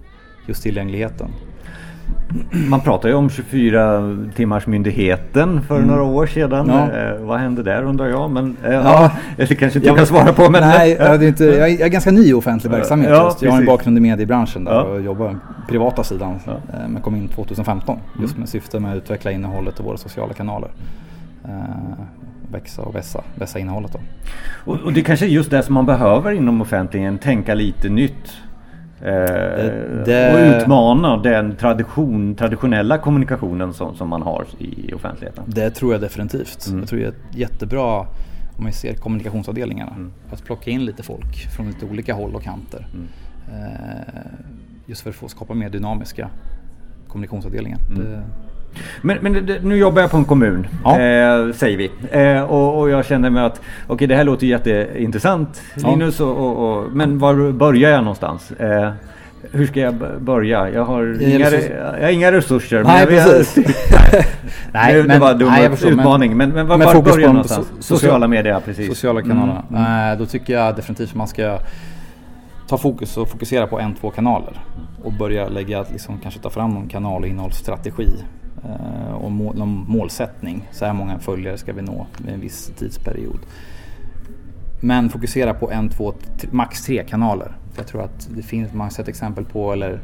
Just 0.47 0.63
tillgängligheten. 0.63 1.29
Man 2.69 2.81
pratar 2.81 3.09
ju 3.09 3.15
om 3.15 3.31
24 3.31 4.17
timmars 4.37 4.67
myndigheten 4.67 5.63
för 5.63 5.77
mm. 5.77 5.89
några 5.89 6.03
år 6.03 6.27
sedan. 6.27 6.67
Ja. 6.69 6.93
Eh, 6.93 7.21
vad 7.21 7.39
hände 7.39 7.63
där 7.63 7.83
undrar 7.83 8.07
jag. 8.07 8.31
Men, 8.31 8.57
eh, 8.65 8.73
ja. 8.73 9.11
det 9.37 9.47
kanske 9.47 9.79
inte 9.79 9.91
du 9.91 9.97
kan 9.97 10.07
svara 10.07 10.33
på. 10.33 10.51
Men, 10.51 10.61
nej, 10.61 10.95
det 10.95 11.05
är 11.05 11.23
inte, 11.23 11.45
jag 11.45 11.71
är 11.71 11.89
ganska 11.89 12.11
ny 12.11 12.29
i 12.29 12.33
offentlig 12.33 12.71
verksamhet. 12.71 13.11
Ja, 13.11 13.25
just. 13.25 13.43
Jag 13.43 13.51
har 13.51 13.59
en 13.59 13.67
bakgrund 13.67 13.99
i 13.99 14.01
mediebranschen 14.01 14.65
där 14.65 14.73
ja. 14.73 14.83
och 14.83 15.03
jobbar 15.03 15.39
privata 15.69 16.05
sidan. 16.05 16.39
Ja. 16.47 16.53
Eh, 16.53 16.89
men 16.89 17.03
kom 17.03 17.17
in 17.17 17.29
2015 17.29 17.99
just 18.21 18.33
mm. 18.33 18.41
med 18.41 18.49
syfte 18.49 18.81
med 18.81 18.93
att 18.93 18.97
utveckla 18.97 19.33
innehållet 19.33 19.81
i 19.81 19.83
våra 19.83 19.97
sociala 19.97 20.33
kanaler. 20.33 20.71
Eh, 21.45 21.51
växa 22.53 22.83
och 22.83 22.95
vässa, 22.95 23.23
vässa 23.35 23.59
innehållet. 23.59 23.93
Då. 23.93 24.01
Och, 24.73 24.81
och 24.81 24.93
det 24.93 25.03
kanske 25.03 25.27
är 25.27 25.31
just 25.31 25.51
det 25.51 25.63
som 25.63 25.75
man 25.75 25.87
behöver 25.87 26.33
inom 26.33 26.61
offentligheten, 26.61 27.19
tänka 27.19 27.55
lite 27.55 27.89
nytt. 27.89 28.41
Eh, 29.01 30.05
det... 30.05 30.33
Och 30.35 30.61
utmana 30.63 31.17
den 31.17 31.57
tradition, 31.57 32.35
traditionella 32.35 32.99
kommunikationen 32.99 33.73
som, 33.73 33.97
som 33.97 34.09
man 34.09 34.23
har 34.23 34.47
i 34.59 34.93
offentligheten. 34.93 35.45
Det 35.47 35.71
tror 35.71 35.93
jag 35.93 36.01
definitivt. 36.01 36.67
Mm. 36.67 36.81
Jag 36.81 36.89
tror 36.89 37.01
det 37.01 37.07
är 37.07 37.15
jättebra 37.31 38.07
om 38.59 38.67
vi 38.67 38.73
ser 38.73 38.95
kommunikationsavdelningarna. 38.95 39.91
Mm. 39.91 40.13
Att 40.31 40.45
plocka 40.45 40.71
in 40.71 40.85
lite 40.85 41.03
folk 41.03 41.37
från 41.57 41.67
lite 41.67 41.87
olika 41.87 42.15
håll 42.15 42.35
och 42.35 42.43
kanter. 42.43 42.87
Mm. 42.95 43.09
Eh, 43.49 44.23
just 44.87 45.01
för 45.01 45.11
att 45.11 45.17
få 45.17 45.29
skapa 45.29 45.55
mer 45.55 45.71
dynamiska 45.71 46.31
kommunikationsavdelningar. 47.09 47.79
Mm. 47.91 48.03
Det, 48.03 48.23
men, 49.03 49.19
men 49.21 49.33
nu 49.63 49.77
jobbar 49.77 50.03
jag 50.03 50.11
på 50.11 50.17
en 50.17 50.25
kommun, 50.25 50.67
ja. 50.85 51.01
eh, 51.01 51.53
säger 51.53 51.77
vi. 51.77 51.91
Eh, 52.11 52.43
och, 52.43 52.81
och, 52.81 52.91
jag 52.91 53.07
känner 53.07 53.31
mig 53.31 53.45
att 53.45 53.57
okej 53.59 53.95
okay, 53.95 54.07
det 54.07 54.17
här 54.17 54.25
låter 54.25 54.47
jätteintressant 54.47 55.63
Linus, 55.75 56.21
ja. 56.21 56.27
och, 56.27 56.79
och, 56.79 56.93
men 56.93 57.19
var 57.19 57.53
börjar 57.53 57.91
jag 57.91 58.05
någonstans? 58.05 58.51
Eh, 58.51 58.93
hur 59.53 59.67
ska 59.67 59.81
jag 59.81 59.95
börja? 60.21 60.71
Jag 60.71 60.85
har, 60.85 61.23
inga, 61.23 61.51
jag 61.51 62.03
har 62.03 62.11
inga 62.11 62.33
resurser. 62.33 62.85
Nej, 62.85 63.07
men 63.07 63.25
precis. 63.25 63.57
nej, 64.07 64.25
nej, 64.73 64.97
men, 64.97 65.09
det 65.09 65.19
var 65.19 65.31
en 65.31 65.39
dum 65.39 65.49
nej, 65.49 65.71
utmaning. 65.85 66.37
Men, 66.37 66.51
men, 66.51 66.67
men 66.67 66.79
var 66.79 67.03
börjar 67.03 67.19
jag 67.19 67.29
någonstans? 67.29 67.67
So 67.81 67.95
sociala 67.95 68.29
medier, 68.29 68.61
precis. 68.65 68.89
Sociala 68.89 69.23
kanaler. 69.23 69.63
Mm. 69.71 69.85
Mm. 69.85 70.19
då 70.19 70.27
tycker 70.27 70.53
jag 70.53 70.77
definitivt 70.77 71.11
att 71.11 71.15
man 71.15 71.29
ska 71.29 71.59
ta 72.69 72.79
fokus 72.79 73.17
och 73.17 73.29
fokusera 73.29 73.67
på 73.67 73.81
en, 73.81 73.95
två 73.95 74.11
kanaler. 74.11 74.61
Och 75.05 75.13
börja 75.13 75.49
lägga, 75.49 75.85
liksom, 75.93 76.19
kanske 76.19 76.41
ta 76.41 76.51
fram 76.51 76.71
någon 76.71 76.89
kanal 76.89 77.23
och 77.23 77.29
innehållsstrategi. 77.29 78.09
Eh, 78.65 79.15
och 79.15 79.33
mål, 79.33 79.57
någon 79.57 79.85
målsättning. 79.89 80.69
Så 80.73 80.85
här 80.85 80.93
många 80.93 81.19
följare 81.19 81.59
ska 81.59 81.73
vi 81.73 81.83
nå 81.83 82.07
med 82.19 82.35
en 82.35 82.41
viss 82.41 82.73
tidsperiod. 82.79 83.39
Men 84.81 85.11
fokusera 85.11 85.55
på 85.55 85.71
en, 85.71 85.89
två, 85.89 86.15
max 86.51 86.85
tre 86.85 87.05
kanaler. 87.05 87.57
Jag 87.77 87.87
tror 87.87 88.03
att 88.03 88.29
det 88.37 88.43
finns, 88.43 88.73
man 88.73 88.81
har 88.81 88.91
sett 88.91 89.09
exempel 89.09 89.45
på 89.45 89.73
eller, 89.73 90.01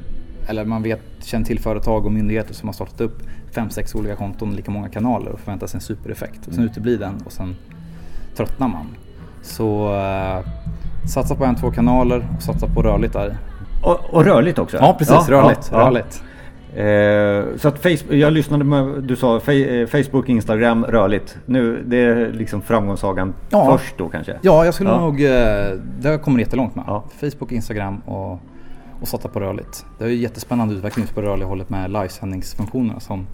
eller 0.47 0.65
man 0.65 0.83
vet, 0.83 1.01
känner 1.23 1.47
till 1.47 1.59
företag 1.61 2.07
och 2.07 2.13
myndigheter 2.13 2.55
som 2.55 2.69
har 2.69 2.73
startat 2.73 3.01
upp 3.01 3.23
fem, 3.55 3.71
sex 3.71 3.95
olika 3.95 4.17
konton, 4.17 4.57
lika 4.57 4.71
många 4.71 4.89
kanaler 4.89 5.31
och 5.33 5.41
förväntar 5.41 5.67
sig 5.67 5.79
en 5.79 5.83
supereffekt. 5.83 6.39
Och 6.39 6.53
sen 6.53 6.63
mm. 6.63 6.71
uteblir 6.71 6.99
den 6.99 7.23
och 7.25 7.33
sen 7.33 7.57
tröttnar 8.37 8.69
man. 8.69 8.87
Så 9.43 9.95
uh, 9.95 10.47
satsa 11.09 11.35
på 11.35 11.45
en, 11.45 11.57
två 11.57 11.71
kanaler 11.71 12.29
och 12.37 12.43
satsa 12.43 12.67
på 12.67 12.83
rörligt 12.83 13.13
där. 13.13 13.39
Och, 13.83 14.15
och 14.15 14.25
rörligt 14.25 14.59
också? 14.59 14.77
Ja 14.77 14.95
precis, 14.99 15.15
ja, 15.29 15.37
rörligt. 15.37 15.69
Ja, 15.73 15.79
rörligt. 15.79 16.23
Eh, 16.77 17.57
så 17.57 17.69
att 17.69 17.83
Facebook, 17.83 18.13
jag 18.13 18.33
lyssnade 18.33 18.65
med, 18.65 19.03
du 19.03 19.17
sa 19.17 19.37
eh, 19.37 19.87
Facebook, 19.87 20.29
Instagram, 20.29 20.85
rörligt. 20.85 21.39
Nu, 21.47 21.83
det 21.87 21.97
är 21.97 22.33
liksom 22.33 22.63
framgångssagan 22.63 23.35
ja. 23.51 23.79
först 23.79 23.99
då 23.99 24.09
kanske? 24.09 24.39
Ja, 24.43 24.65
jag 24.65 24.75
skulle 24.75 24.91
ja. 24.91 25.01
nog, 25.01 25.23
eh, 25.23 25.79
det 26.01 26.19
kommer 26.23 26.39
jättelångt 26.39 26.75
med. 26.75 26.85
Ja. 26.87 27.05
Facebook, 27.21 27.53
Instagram 27.53 27.99
och, 27.99 28.41
och 29.01 29.09
satsa 29.09 29.29
på 29.29 29.41
rörligt. 29.41 29.87
Det 29.99 30.05
är 30.05 30.09
ju 30.09 30.17
jättespännande 30.17 30.75
utveckling 30.75 31.07
på 31.07 31.23
rörliga 31.23 31.49
hållet 31.49 31.71
med 31.71 31.91
livesändningsfunktionerna 31.91 33.01
som 33.01 33.27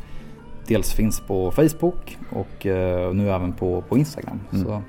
dels 0.66 0.92
finns 0.92 1.20
på 1.20 1.50
Facebook 1.50 2.18
och 2.30 2.66
uh, 2.66 3.14
nu 3.14 3.30
även 3.30 3.52
på, 3.52 3.82
på 3.88 3.98
Instagram. 3.98 4.40
Mm. 4.52 4.82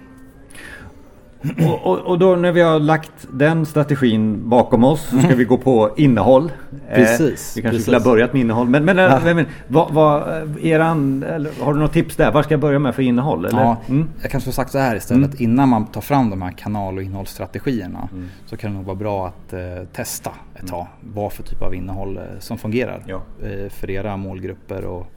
Och, 1.42 1.92
och, 1.92 2.00
och, 2.00 2.20
då 2.20 2.36
när 2.36 2.52
vi 2.52 2.62
har 2.62 2.80
lagt 2.80 3.28
den 3.32 3.66
strategin 3.66 4.50
bakom 4.50 4.84
oss 4.84 5.02
så 5.02 5.18
ska 5.18 5.26
mm. 5.26 5.38
vi 5.38 5.44
gå 5.44 5.58
på 5.58 5.94
innehåll. 5.98 6.52
Eh, 6.90 6.96
precis. 6.96 7.52
Eh, 7.52 7.56
vi 7.56 7.62
kanske 7.62 7.82
skulle 7.82 7.98
ha 7.98 8.04
börjat 8.04 8.34
med 8.34 8.40
innehåll. 8.40 8.70
Men, 8.70 8.86
men, 8.86 8.98
ja. 8.98 9.20
men 9.24 9.46
vad, 9.68 9.94
vad, 9.94 10.24
eran, 10.62 11.26
har 11.62 11.74
du 11.74 11.80
något 11.80 11.94
tips 11.94 12.16
där? 12.16 12.32
Vad 12.32 12.46
ska 12.46 12.54
jag 12.54 12.62
börja 12.62 12.80
med 12.80 12.96
för 12.96 13.04
innehåll? 13.04 13.46
Eller? 13.46 13.60
Ja, 13.60 13.78
mm. 13.88 14.10
Jag 14.22 14.32
kanske 14.32 14.48
har 14.48 14.54
sagt 14.54 14.72
så 14.72 14.78
här 14.78 14.96
istället. 14.96 15.40
Mm. 15.40 15.52
Innan 15.52 15.70
man 15.70 15.86
tar 15.86 16.02
fram 16.02 16.30
de 16.30 16.42
här 16.42 16.52
kanal 16.52 16.98
och 16.98 17.04
innehållsstrategierna 17.04 18.10
mm. 18.12 18.30
så 18.46 18.58
kan 18.58 18.72
det 18.72 18.78
nog 18.78 18.86
vara 18.86 18.96
bra 18.96 19.28
att 19.28 19.54
eh, 19.54 19.60
testa 19.94 20.32
ett 20.54 20.60
mm. 20.60 20.72
tag. 20.72 20.88
Vad 21.02 21.34
för 21.34 21.44
typ 21.44 21.62
av 21.62 21.76
innehåll 21.76 22.18
eh, 22.18 22.24
som 22.40 22.58
fungerar 22.58 23.04
ja. 23.06 23.22
eh, 23.44 23.70
för 23.70 23.90
era 23.90 24.18
målgrupper 24.18 24.86
och, 24.86 25.12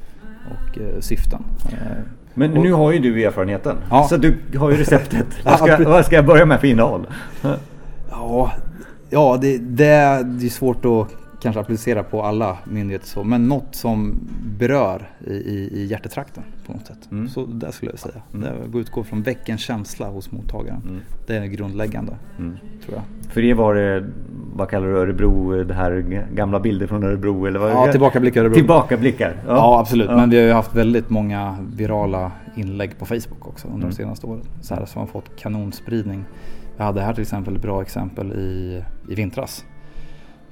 och 0.51 0.79
eh, 0.79 1.01
syften. 1.01 1.45
Men 2.35 2.51
nu 2.51 2.73
har 2.73 2.93
ju 2.93 2.99
du 2.99 3.25
erfarenheten. 3.25 3.77
Ja. 3.91 4.07
Så 4.09 4.17
du 4.17 4.37
har 4.59 4.71
ju 4.71 4.77
receptet. 4.77 5.27
vad, 5.45 5.59
ska, 5.59 5.89
vad 5.89 6.07
ska 6.07 6.17
jag 6.17 6.27
börja 6.27 6.47
med 6.47 6.61
för 6.61 6.67
innehåll? 6.67 7.07
Ja, 8.11 8.53
ja 9.11 9.39
det, 9.41 9.59
det, 9.59 9.87
är 9.87 10.49
svårt 10.49 10.85
att 10.85 11.09
kanske 11.43 11.61
applicera 11.61 12.03
på 12.03 12.23
alla 12.23 12.59
myndigheter 12.65 13.07
så. 13.07 13.25
Men 13.25 13.49
något 13.49 13.75
som 13.75 14.29
berör 14.59 15.11
i, 15.27 15.33
i, 15.33 15.71
i 15.73 15.87
hjärtetrakten 15.87 16.43
på 16.67 16.73
något 16.73 16.87
sätt. 16.87 17.09
Mm. 17.11 17.29
Så 17.29 17.47
det 17.47 17.73
skulle 17.73 17.91
jag 17.91 17.99
säga. 17.99 18.23
Mm. 18.35 18.71
Det 18.73 18.79
utgår 18.79 19.03
från 19.03 19.23
väck 19.23 19.49
en 19.49 19.59
känsla 19.59 20.09
hos 20.09 20.33
mottagaren. 20.33 20.83
Mm. 20.89 21.01
Det 21.27 21.37
är 21.37 21.47
grundläggande 21.47 22.17
mm. 22.39 22.57
tror 22.85 22.97
jag. 22.97 23.33
För 23.33 23.45
er 23.45 23.55
var 23.55 23.75
det, 23.75 24.05
vad 24.55 24.69
kallar 24.69 24.87
du 24.87 24.99
Örebro, 24.99 25.65
det 25.65 25.75
här 25.75 26.27
gamla 26.35 26.61
bilder 26.61 26.87
från 26.87 27.05
Örebro? 27.05 27.47
Eller 27.47 27.59
vad 27.59 27.71
ja, 27.71 27.93
tillbakablickar 27.93 28.41
Örebro. 28.41 28.55
Tillbakablickar? 28.55 29.37
Ja, 29.47 29.55
ja 29.55 29.81
absolut. 29.81 30.11
Ja. 30.11 30.17
Men 30.17 30.31
vi 30.31 30.37
har 30.37 30.45
ju 30.45 30.53
haft 30.53 30.75
väldigt 30.75 31.11
många 31.11 31.59
virala 31.77 32.33
inlägg 32.55 32.99
på 32.99 33.07
Facebook 33.07 33.49
också 33.49 33.69
under 33.69 33.81
de 33.81 33.85
mm. 33.85 33.93
senaste 33.93 34.27
åren. 34.27 34.43
Så 34.61 34.75
här 34.75 34.85
som 34.85 35.01
har 35.01 35.07
fått 35.07 35.37
kanonspridning. 35.37 36.25
Jag 36.77 36.85
hade 36.85 37.01
här 37.01 37.13
till 37.13 37.23
exempel 37.23 37.57
ett 37.57 37.63
bra 37.63 37.83
exempel 37.83 38.33
i, 38.33 38.83
i 39.09 39.15
vintras 39.15 39.65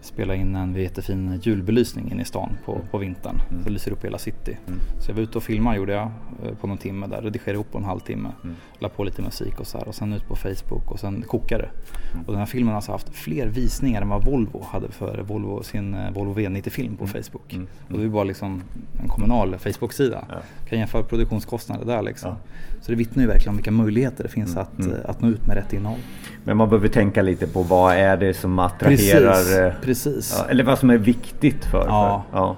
spela 0.01 0.35
in 0.35 0.57
en 0.57 0.75
jättefin 0.75 1.41
julbelysning 1.43 2.11
inne 2.13 2.23
i 2.23 2.25
stan 2.25 2.53
på, 2.65 2.81
på 2.91 2.99
vintern. 2.99 3.41
Mm. 3.51 3.65
Så 3.65 3.71
lyser 3.71 3.93
upp 3.93 4.05
hela 4.05 4.19
city. 4.19 4.57
Mm. 4.67 4.81
Så 5.01 5.11
jag 5.11 5.15
var 5.15 5.23
ute 5.23 5.39
och 5.39 5.45
filmade 5.45 5.77
gjorde 5.77 5.93
jag 5.93 6.11
eh, 6.45 6.55
på 6.61 6.67
någon 6.67 6.79
timme 6.79 7.07
där. 7.07 7.23
Redigerade 7.23 7.55
ihop 7.55 7.73
på 7.73 7.79
en 7.79 7.85
halvtimme. 7.85 8.29
Mm. 8.45 8.57
La 8.79 8.89
på 8.89 9.05
lite 9.05 9.23
musik 9.23 9.61
och 9.61 9.67
så 9.67 9.79
här. 9.79 9.89
Och 9.89 9.95
sen 9.95 10.13
ut 10.13 10.29
på 10.29 10.37
Facebook 10.37 10.91
och 10.91 11.01
sen 11.01 11.23
kokade 11.23 11.65
mm. 12.13 12.25
Och 12.27 12.33
den 12.33 12.39
här 12.39 12.47
filmen 12.47 12.69
har 12.69 12.77
alltså 12.77 12.93
haft 12.93 13.09
fler 13.09 13.47
visningar 13.47 14.03
än 14.03 14.09
vad 14.09 14.25
Volvo 14.25 14.65
hade 14.71 14.89
för 14.89 15.23
Volvo, 15.23 15.63
sin 15.63 15.95
eh, 15.95 16.11
Volvo 16.11 16.35
V90-film 16.35 16.97
på 16.97 17.05
mm. 17.05 17.23
Facebook. 17.23 17.53
Mm. 17.53 17.67
Och 17.89 17.99
det 17.99 18.05
är 18.05 18.09
bara 18.09 18.25
liksom 18.25 18.63
en 19.03 19.09
kommunal 19.09 19.59
Facebook-sida. 19.59 20.25
Ja. 20.29 20.37
Kan 20.69 20.79
jämföra 20.79 21.03
produktionskostnader 21.03 21.85
där 21.87 22.03
liksom. 22.03 22.31
Ja. 22.31 22.37
Så 22.81 22.91
det 22.91 22.97
vittnar 22.97 23.23
ju 23.23 23.29
verkligen 23.29 23.51
om 23.51 23.57
vilka 23.57 23.71
möjligheter 23.71 24.23
det 24.23 24.29
finns 24.29 24.57
att, 24.57 24.81
eh, 24.81 24.87
att 25.05 25.21
nå 25.21 25.29
ut 25.29 25.47
med 25.47 25.57
rätt 25.57 25.73
innehåll. 25.73 25.99
Men 26.45 26.57
man 26.57 26.69
behöver 26.69 26.89
tänka 26.89 27.23
lite 27.23 27.47
på 27.47 27.63
vad 27.63 27.95
är 27.95 28.17
det 28.17 28.35
som 28.35 28.59
attraherar? 28.59 29.31
Precis, 29.33 29.88
precis. 29.89 30.35
Ja, 30.39 30.51
eller 30.51 30.65
vad 30.65 30.79
som 30.79 30.91
är 30.91 30.99
viktigt 30.99 31.65
för. 31.65 31.87
Ja. 31.87 32.25
För, 32.31 32.39
ja. 32.39 32.57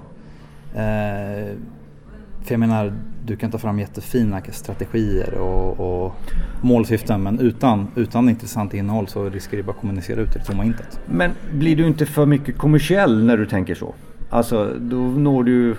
Eh, 0.75 1.56
för 2.44 2.52
jag 2.52 2.60
menar, 2.60 2.92
du 3.26 3.37
kan 3.37 3.50
ta 3.50 3.58
fram 3.58 3.78
jättefina 3.78 4.40
strategier 4.50 5.34
och, 5.34 5.80
och 5.80 6.14
målsyften 6.60 7.22
men 7.22 7.38
utan, 7.38 7.88
utan 7.96 8.28
intressant 8.28 8.75
innehåll 8.75 9.08
så 9.08 9.28
riskerar 9.28 9.56
du 9.56 9.62
bara 9.62 9.72
att 9.72 9.80
kommunicera 9.80 10.20
ut 10.20 10.32
det 10.32 10.44
tomma 10.44 10.64
intet. 10.64 11.00
Men 11.06 11.30
blir 11.52 11.76
du 11.76 11.87
inte 11.87 12.06
för 12.06 12.26
mycket 12.26 12.58
kommersiell 12.58 13.25
när 13.25 13.37
du 13.37 13.46
tänker 13.46 13.75
så? 13.75 13.94
Alltså 14.30 14.75
då 14.80 14.96
når 14.96 15.44
du 15.44 15.76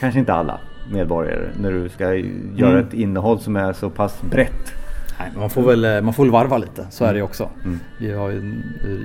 kanske 0.00 0.20
inte 0.20 0.32
alla 0.32 0.60
medborgare 0.92 1.48
när 1.60 1.72
du 1.72 1.88
ska 1.88 2.14
göra 2.14 2.72
mm. 2.72 2.86
ett 2.86 2.94
innehåll 2.94 3.40
som 3.40 3.56
är 3.56 3.72
så 3.72 3.90
pass 3.90 4.22
brett. 4.30 4.72
Nej, 5.18 5.32
man, 5.36 5.50
får 5.50 5.62
väl, 5.62 5.84
eh, 5.84 6.00
man 6.00 6.14
får 6.14 6.24
väl 6.24 6.32
varva 6.32 6.58
lite, 6.58 6.86
så 6.90 7.04
är 7.04 7.14
det 7.14 7.22
också. 7.22 7.48
Mm. 7.64 7.78
Vi 7.98 8.12
har 8.12 8.30
ju 8.30 8.54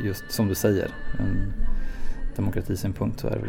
just 0.04 0.32
som 0.32 0.48
du 0.48 0.56
säger, 0.56 0.88
en 1.20 1.54
demokratisynpunkt 2.42 3.20
så 3.20 3.28
är 3.28 3.32
det 3.32 3.48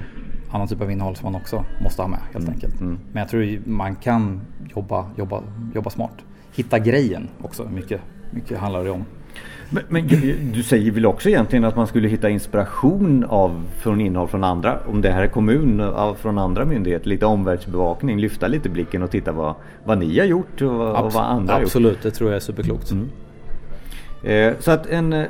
annan 0.50 0.68
typ 0.68 0.80
av 0.80 0.90
innehåll 0.90 1.16
som 1.16 1.32
man 1.32 1.40
också 1.40 1.64
måste 1.80 2.02
ha 2.02 2.08
med 2.08 2.20
helt 2.32 2.44
mm. 2.44 2.50
enkelt. 2.54 2.80
Mm. 2.80 2.98
Men 3.12 3.20
jag 3.20 3.28
tror 3.28 3.68
man 3.68 3.96
kan 3.96 4.40
jobba, 4.76 5.06
jobba, 5.16 5.42
jobba 5.74 5.90
smart. 5.90 6.16
Hitta 6.54 6.78
grejen 6.78 7.28
också, 7.42 7.64
mycket, 7.64 8.00
mycket 8.30 8.58
handlar 8.58 8.84
det 8.84 8.90
om. 8.90 9.04
Men, 9.70 9.82
men, 9.88 10.08
du 10.52 10.62
säger 10.62 10.90
väl 10.90 11.06
också 11.06 11.28
egentligen 11.28 11.64
att 11.64 11.76
man 11.76 11.86
skulle 11.86 12.08
hitta 12.08 12.30
inspiration 12.30 13.24
av, 13.24 13.64
från 13.78 14.00
innehåll 14.00 14.28
från 14.28 14.44
andra, 14.44 14.80
om 14.86 15.00
det 15.00 15.10
här 15.10 15.22
är 15.22 15.26
kommun, 15.26 15.80
av, 15.80 16.14
från 16.14 16.38
andra 16.38 16.64
myndigheter, 16.64 17.08
lite 17.08 17.26
omvärldsbevakning, 17.26 18.18
lyfta 18.20 18.46
lite 18.46 18.68
blicken 18.68 19.02
och 19.02 19.10
titta 19.10 19.32
vad, 19.32 19.54
vad 19.84 19.98
ni 19.98 20.18
har 20.18 20.26
gjort 20.26 20.62
och, 20.62 20.98
Abs 20.98 21.06
och 21.06 21.12
vad 21.12 21.24
andra 21.24 21.52
har 21.52 21.60
gjort. 21.60 21.66
Absolut, 21.66 22.02
det 22.02 22.10
tror 22.10 22.30
jag 22.30 22.36
är 22.36 22.40
superklokt. 22.40 22.90
Mm. 22.90 23.08
Eh, 24.22 24.54
så 24.58 24.70
att 24.70 24.86
en 24.86 25.12
eh, 25.12 25.26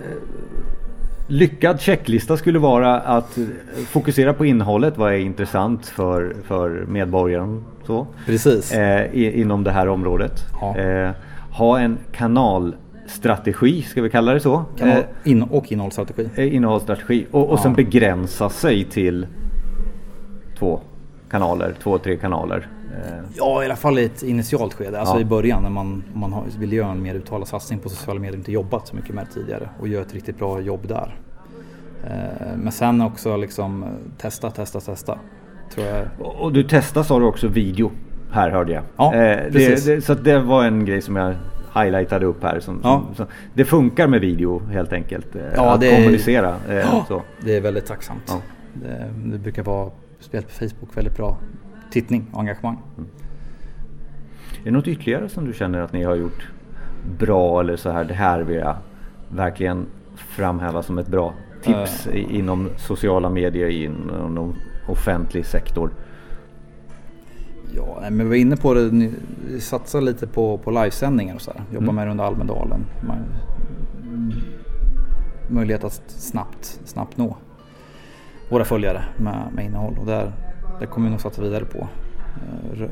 lyckad 1.33 1.81
checklista 1.81 2.37
skulle 2.37 2.59
vara 2.59 3.01
att 3.01 3.39
fokusera 3.87 4.35
på 4.35 4.47
innehållet. 4.47 4.99
Vad 4.99 5.13
är 5.13 5.19
intressant 5.19 5.87
för, 5.87 6.37
för 6.45 6.85
medborgaren? 6.89 7.65
Så, 7.87 8.07
Precis. 8.27 8.73
Eh, 8.73 9.15
i, 9.15 9.41
inom 9.41 9.65
det 9.65 9.71
här 9.71 9.89
området. 9.89 10.45
Ja. 10.61 10.77
Eh, 10.77 11.11
ha 11.51 11.79
en 11.79 11.99
kanalstrategi, 12.13 13.83
ska 13.83 14.03
vi 14.03 14.11
kalla 14.11 14.33
det 14.33 14.41
så? 14.41 14.65
Kanal, 14.79 14.97
eh, 14.97 15.05
in, 15.25 15.43
och 15.43 15.73
innehållsstrategi. 15.73 16.29
Eh, 16.35 16.55
innehållsstrategi. 16.55 17.27
Och, 17.31 17.51
och 17.51 17.59
ja. 17.59 17.63
sen 17.63 17.75
begränsa 17.75 18.49
sig 18.49 18.85
till 18.85 19.27
två 20.59 20.81
kanaler, 21.31 21.75
två, 21.83 21.99
tre 21.99 22.17
kanaler. 22.17 22.69
Eh, 22.93 23.19
ja, 23.37 23.63
i 23.63 23.67
alla 23.67 23.77
fall 23.77 23.99
i 23.99 24.05
ett 24.05 24.23
initialt 24.23 24.75
skede. 24.75 25.01
Alltså 25.01 25.15
ja. 25.15 25.21
i 25.21 25.25
början 25.25 25.63
när 25.63 25.71
man, 25.71 26.05
man 26.15 26.33
har, 26.33 26.45
vill 26.59 26.73
göra 26.73 26.91
en 26.91 27.03
mer 27.03 27.15
uttalad 27.15 27.49
satsning 27.49 27.79
på 27.79 27.89
sociala 27.89 28.21
medier. 28.21 28.39
Inte 28.39 28.53
jobbat 28.53 28.89
så 28.89 28.97
mycket 28.97 29.15
med 29.15 29.27
det 29.27 29.33
tidigare 29.41 29.69
och 29.81 29.89
gör 29.89 30.03
ett 30.03 30.15
riktigt 30.15 30.39
bra 30.39 30.61
jobb 30.61 30.89
där. 30.89 31.15
Eh, 32.05 32.57
men 32.57 32.73
sen 32.73 33.01
också 33.01 33.37
liksom 33.37 33.85
testa, 34.19 34.51
testa, 34.51 34.81
testa. 34.81 35.19
Tror 35.75 35.87
jag. 35.87 36.07
Och 36.19 36.53
du 36.53 36.63
testar 36.63 37.03
sa 37.03 37.19
du 37.19 37.25
också 37.25 37.49
video 37.49 37.91
här 38.33 38.51
hörde 38.51 38.73
jag. 38.73 38.83
Ja, 38.97 39.15
eh, 39.15 39.53
precis. 39.53 39.85
Det, 39.85 39.95
det, 39.95 40.01
så 40.01 40.15
det 40.15 40.39
var 40.39 40.65
en 40.65 40.85
grej 40.85 41.03
som 41.03 41.17
jag 41.17 41.35
highlightade 41.75 42.27
upp 42.27 42.43
här. 42.43 42.61
Som, 42.61 42.81
ja. 42.83 43.03
som, 43.07 43.15
som, 43.15 43.27
det 43.55 43.65
funkar 43.65 44.07
med 44.07 44.21
video 44.21 44.63
helt 44.67 44.93
enkelt. 44.93 45.27
Ja, 45.57 45.75
att 45.75 45.81
det 45.81 45.97
kommunicera. 45.97 46.57
Är, 46.69 46.81
ja, 46.81 47.05
så. 47.09 47.23
Det 47.41 47.57
är 47.57 47.61
väldigt 47.61 47.87
tacksamt. 47.87 48.23
Ja. 48.29 48.41
Det, 48.75 49.11
det 49.25 49.39
brukar 49.39 49.63
vara, 49.63 49.91
speciellt 50.21 50.49
på 50.49 50.55
Facebook, 50.55 50.97
väldigt 50.97 51.17
bra 51.17 51.39
tittning 51.91 52.27
och 52.33 52.41
engagemang. 52.41 52.79
Mm. 52.97 53.11
Är 54.61 54.65
det 54.65 54.71
något 54.71 54.89
ytterligare 54.89 55.29
som 55.29 55.47
du 55.47 55.53
känner 55.53 55.81
att 55.81 55.93
ni 55.93 56.03
har 56.03 56.15
gjort 56.15 56.49
bra 57.19 57.61
eller 57.61 57.77
så 57.77 57.91
här, 57.91 58.05
det 58.05 58.15
här 58.15 58.41
vill 58.41 58.57
jag 58.57 58.77
verkligen 59.29 59.87
framhäva 60.15 60.83
som 60.83 60.99
ett 60.99 61.09
bra 61.09 61.35
tips 61.63 62.07
uh. 62.07 62.35
inom 62.35 62.69
sociala 62.77 63.31
medier, 63.31 63.69
inom 63.69 64.55
offentlig 64.89 65.47
sektor? 65.47 65.91
Ja, 67.77 67.99
men 68.01 68.19
vi 68.19 68.25
var 68.25 68.35
inne 68.35 68.57
på 68.57 68.75
det, 68.75 69.11
vi 69.49 69.61
satsar 69.61 70.01
lite 70.01 70.27
på, 70.27 70.59
på 70.59 70.71
livesändningar 70.71 71.35
och 71.35 71.41
så 71.41 71.51
här. 71.51 71.63
Jobbar 71.73 71.83
mm. 71.83 71.95
med 71.95 72.07
det 72.07 72.11
under 72.11 72.25
Almedalen. 72.25 72.87
Möjlighet 75.49 75.85
att 75.85 76.03
snabbt, 76.07 76.81
snabbt 76.85 77.17
nå 77.17 77.37
våra 78.49 78.65
följare 78.65 79.05
med, 79.17 79.53
med 79.55 79.65
innehåll 79.65 79.97
och 80.01 80.07
där 80.07 80.33
det 80.81 80.87
kommer 80.87 81.07
vi 81.07 81.11
nog 81.11 81.21
satsa 81.21 81.43
vidare 81.43 81.65
på. 81.65 81.79
Eh, 81.79 82.89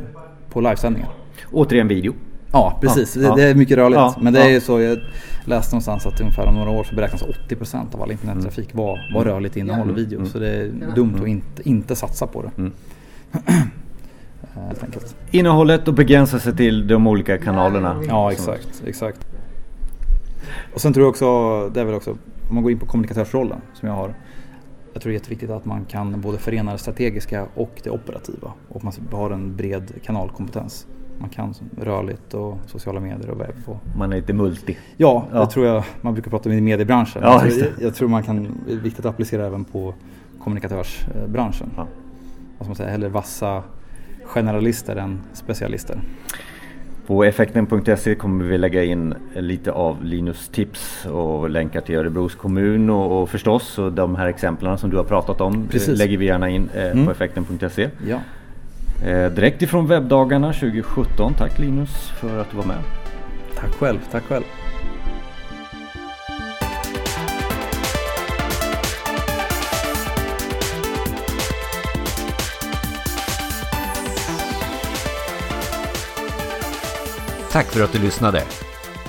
på 0.50 0.60
livesändningar. 0.60 1.08
Återigen 1.52 1.88
video. 1.88 2.14
Ja 2.52 2.78
precis, 2.80 3.16
ja, 3.16 3.34
det, 3.34 3.42
det, 3.42 3.48
är 3.48 3.54
mycket 3.54 3.76
rörligt. 3.76 3.98
Ja, 3.98 4.14
men 4.20 4.32
det 4.32 4.40
är 4.42 4.48
ju 4.48 4.60
så, 4.60 4.80
jag 4.80 4.98
läste 5.44 5.74
någonstans 5.74 6.06
att 6.06 6.20
ungefär 6.20 6.46
om 6.46 6.54
några 6.54 6.70
år 6.70 6.84
så 6.84 6.94
beräknas 6.94 7.22
80% 7.48 7.94
av 7.94 8.02
all 8.02 8.10
internettrafik 8.10 8.72
mm. 8.72 8.86
vara 8.86 9.00
var 9.14 9.24
rörligt 9.24 9.56
innehåll 9.56 9.90
och 9.90 9.98
video. 9.98 10.18
Mm. 10.18 10.30
Så 10.30 10.38
det 10.38 10.48
är 10.48 10.70
dumt 10.94 11.16
att 11.20 11.28
inte, 11.28 11.68
inte 11.68 11.96
satsa 11.96 12.26
på 12.26 12.42
det. 12.42 12.50
Mm. 12.58 12.72
Innehållet 15.30 15.88
och 15.88 15.94
begränsa 15.94 16.38
sig 16.38 16.56
till 16.56 16.88
de 16.88 17.06
olika 17.06 17.38
kanalerna. 17.38 18.02
Ja 18.08 18.32
exakt, 18.32 18.82
exakt. 18.86 19.26
Och 20.74 20.80
sen 20.80 20.92
tror 20.92 21.04
jag 21.04 21.10
också, 21.10 21.68
det 21.68 21.80
är 21.80 21.84
väl 21.84 21.94
också, 21.94 22.10
om 22.48 22.54
man 22.54 22.62
går 22.62 22.72
in 22.72 22.78
på 22.78 22.86
kommunikatörsrollen 22.86 23.60
som 23.74 23.88
jag 23.88 23.96
har 23.96 24.14
jag 24.92 25.02
tror 25.02 25.10
det 25.10 25.14
är 25.14 25.18
jätteviktigt 25.18 25.50
att 25.50 25.64
man 25.64 25.84
kan 25.84 26.20
både 26.20 26.38
förena 26.38 26.72
det 26.72 26.78
strategiska 26.78 27.46
och 27.54 27.80
det 27.82 27.90
operativa 27.90 28.52
och 28.68 28.84
man 28.84 28.92
har 29.12 29.30
en 29.30 29.56
bred 29.56 29.92
kanalkompetens. 30.04 30.86
Man 31.20 31.28
kan 31.30 31.54
rörligt 31.80 32.34
och 32.34 32.58
sociala 32.66 33.00
medier 33.00 33.30
och 33.30 33.40
webb. 33.40 33.54
Och... 33.66 33.76
Man 33.96 34.12
är 34.12 34.16
lite 34.16 34.32
multi. 34.32 34.76
Ja, 34.96 35.26
ja, 35.32 35.40
det 35.40 35.46
tror 35.46 35.66
jag 35.66 35.84
man 36.00 36.12
brukar 36.12 36.30
prata 36.30 36.48
om 36.48 36.54
i 36.54 36.60
mediebranschen. 36.60 37.22
Ja, 37.24 37.46
jag, 37.46 37.68
jag, 37.80 37.94
tror 37.94 38.08
man 38.08 38.22
kan, 38.22 38.62
det 38.66 38.72
är 38.72 38.76
viktigt 38.76 39.06
att 39.06 39.14
applicera 39.14 39.46
även 39.46 39.64
på 39.64 39.94
kommunikatörsbranschen. 40.38 41.70
Ja. 41.76 41.86
Vad 42.58 42.66
ska 42.66 42.68
man 42.68 42.76
säga, 42.76 42.90
hellre 42.90 43.08
vassa 43.08 43.62
generalister 44.24 44.96
än 44.96 45.20
specialister. 45.32 46.00
På 47.06 47.24
effekten.se 47.24 48.14
kommer 48.14 48.44
vi 48.44 48.58
lägga 48.58 48.84
in 48.84 49.14
lite 49.34 49.72
av 49.72 50.04
Linus 50.04 50.48
tips 50.48 51.06
och 51.06 51.50
länkar 51.50 51.80
till 51.80 51.94
Örebros 51.94 52.34
kommun 52.34 52.90
och, 52.90 53.22
och 53.22 53.28
förstås 53.28 53.78
och 53.78 53.92
de 53.92 54.16
här 54.16 54.26
exemplen 54.26 54.78
som 54.78 54.90
du 54.90 54.96
har 54.96 55.04
pratat 55.04 55.40
om 55.40 55.68
Precis. 55.70 55.98
lägger 55.98 56.18
vi 56.18 56.26
gärna 56.26 56.48
in 56.48 56.68
eh, 56.74 56.90
mm. 56.90 57.04
på 57.04 57.10
effekten.se. 57.10 57.88
Ja. 58.08 58.18
Eh, 59.04 59.30
direkt 59.30 59.62
ifrån 59.62 59.86
webbdagarna 59.86 60.52
2017. 60.52 61.34
Tack 61.34 61.58
Linus 61.58 62.10
för 62.10 62.38
att 62.38 62.50
du 62.50 62.56
var 62.56 62.64
med. 62.64 62.82
Tack 63.56 63.70
själv, 63.70 63.98
tack 64.10 64.22
själv. 64.22 64.44
Tack 77.52 77.66
för 77.66 77.84
att 77.84 77.92
du 77.92 77.98
lyssnade. 77.98 78.42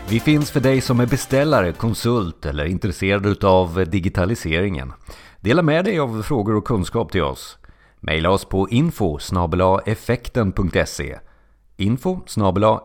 Vi 0.10 0.20
finns 0.20 0.52
för 0.52 0.60
dig 0.60 0.82
som 0.82 1.00
är 1.00 1.06
beställare, 1.06 1.72
konsult 1.72 2.46
eller 2.46 2.66
intresserad 2.66 3.44
av 3.44 3.86
digitaliseringen. 3.90 4.94
Dela 5.40 5.62
med 5.62 5.86
dig 5.86 6.00
av 6.00 6.22
frågor 6.22 6.56
och 6.56 6.66
kunskap 6.66 7.12
till 7.12 7.24
oss. 7.24 7.58
Maila 8.04 8.30
oss 8.30 8.46
på 8.46 8.70
info 8.70 9.20
effekten.se 9.86 11.20
info 11.78 12.20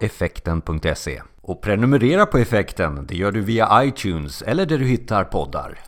effekten.se 0.01 1.23
Och 1.41 1.63
prenumerera 1.63 2.27
på 2.27 2.39
effekten, 2.39 3.07
det 3.07 3.17
gör 3.17 3.33
du 3.33 3.41
via 3.41 3.85
iTunes 3.85 4.43
eller 4.43 4.67
där 4.67 4.79
du 4.79 4.85
hittar 4.87 5.25
poddar. 5.25 5.79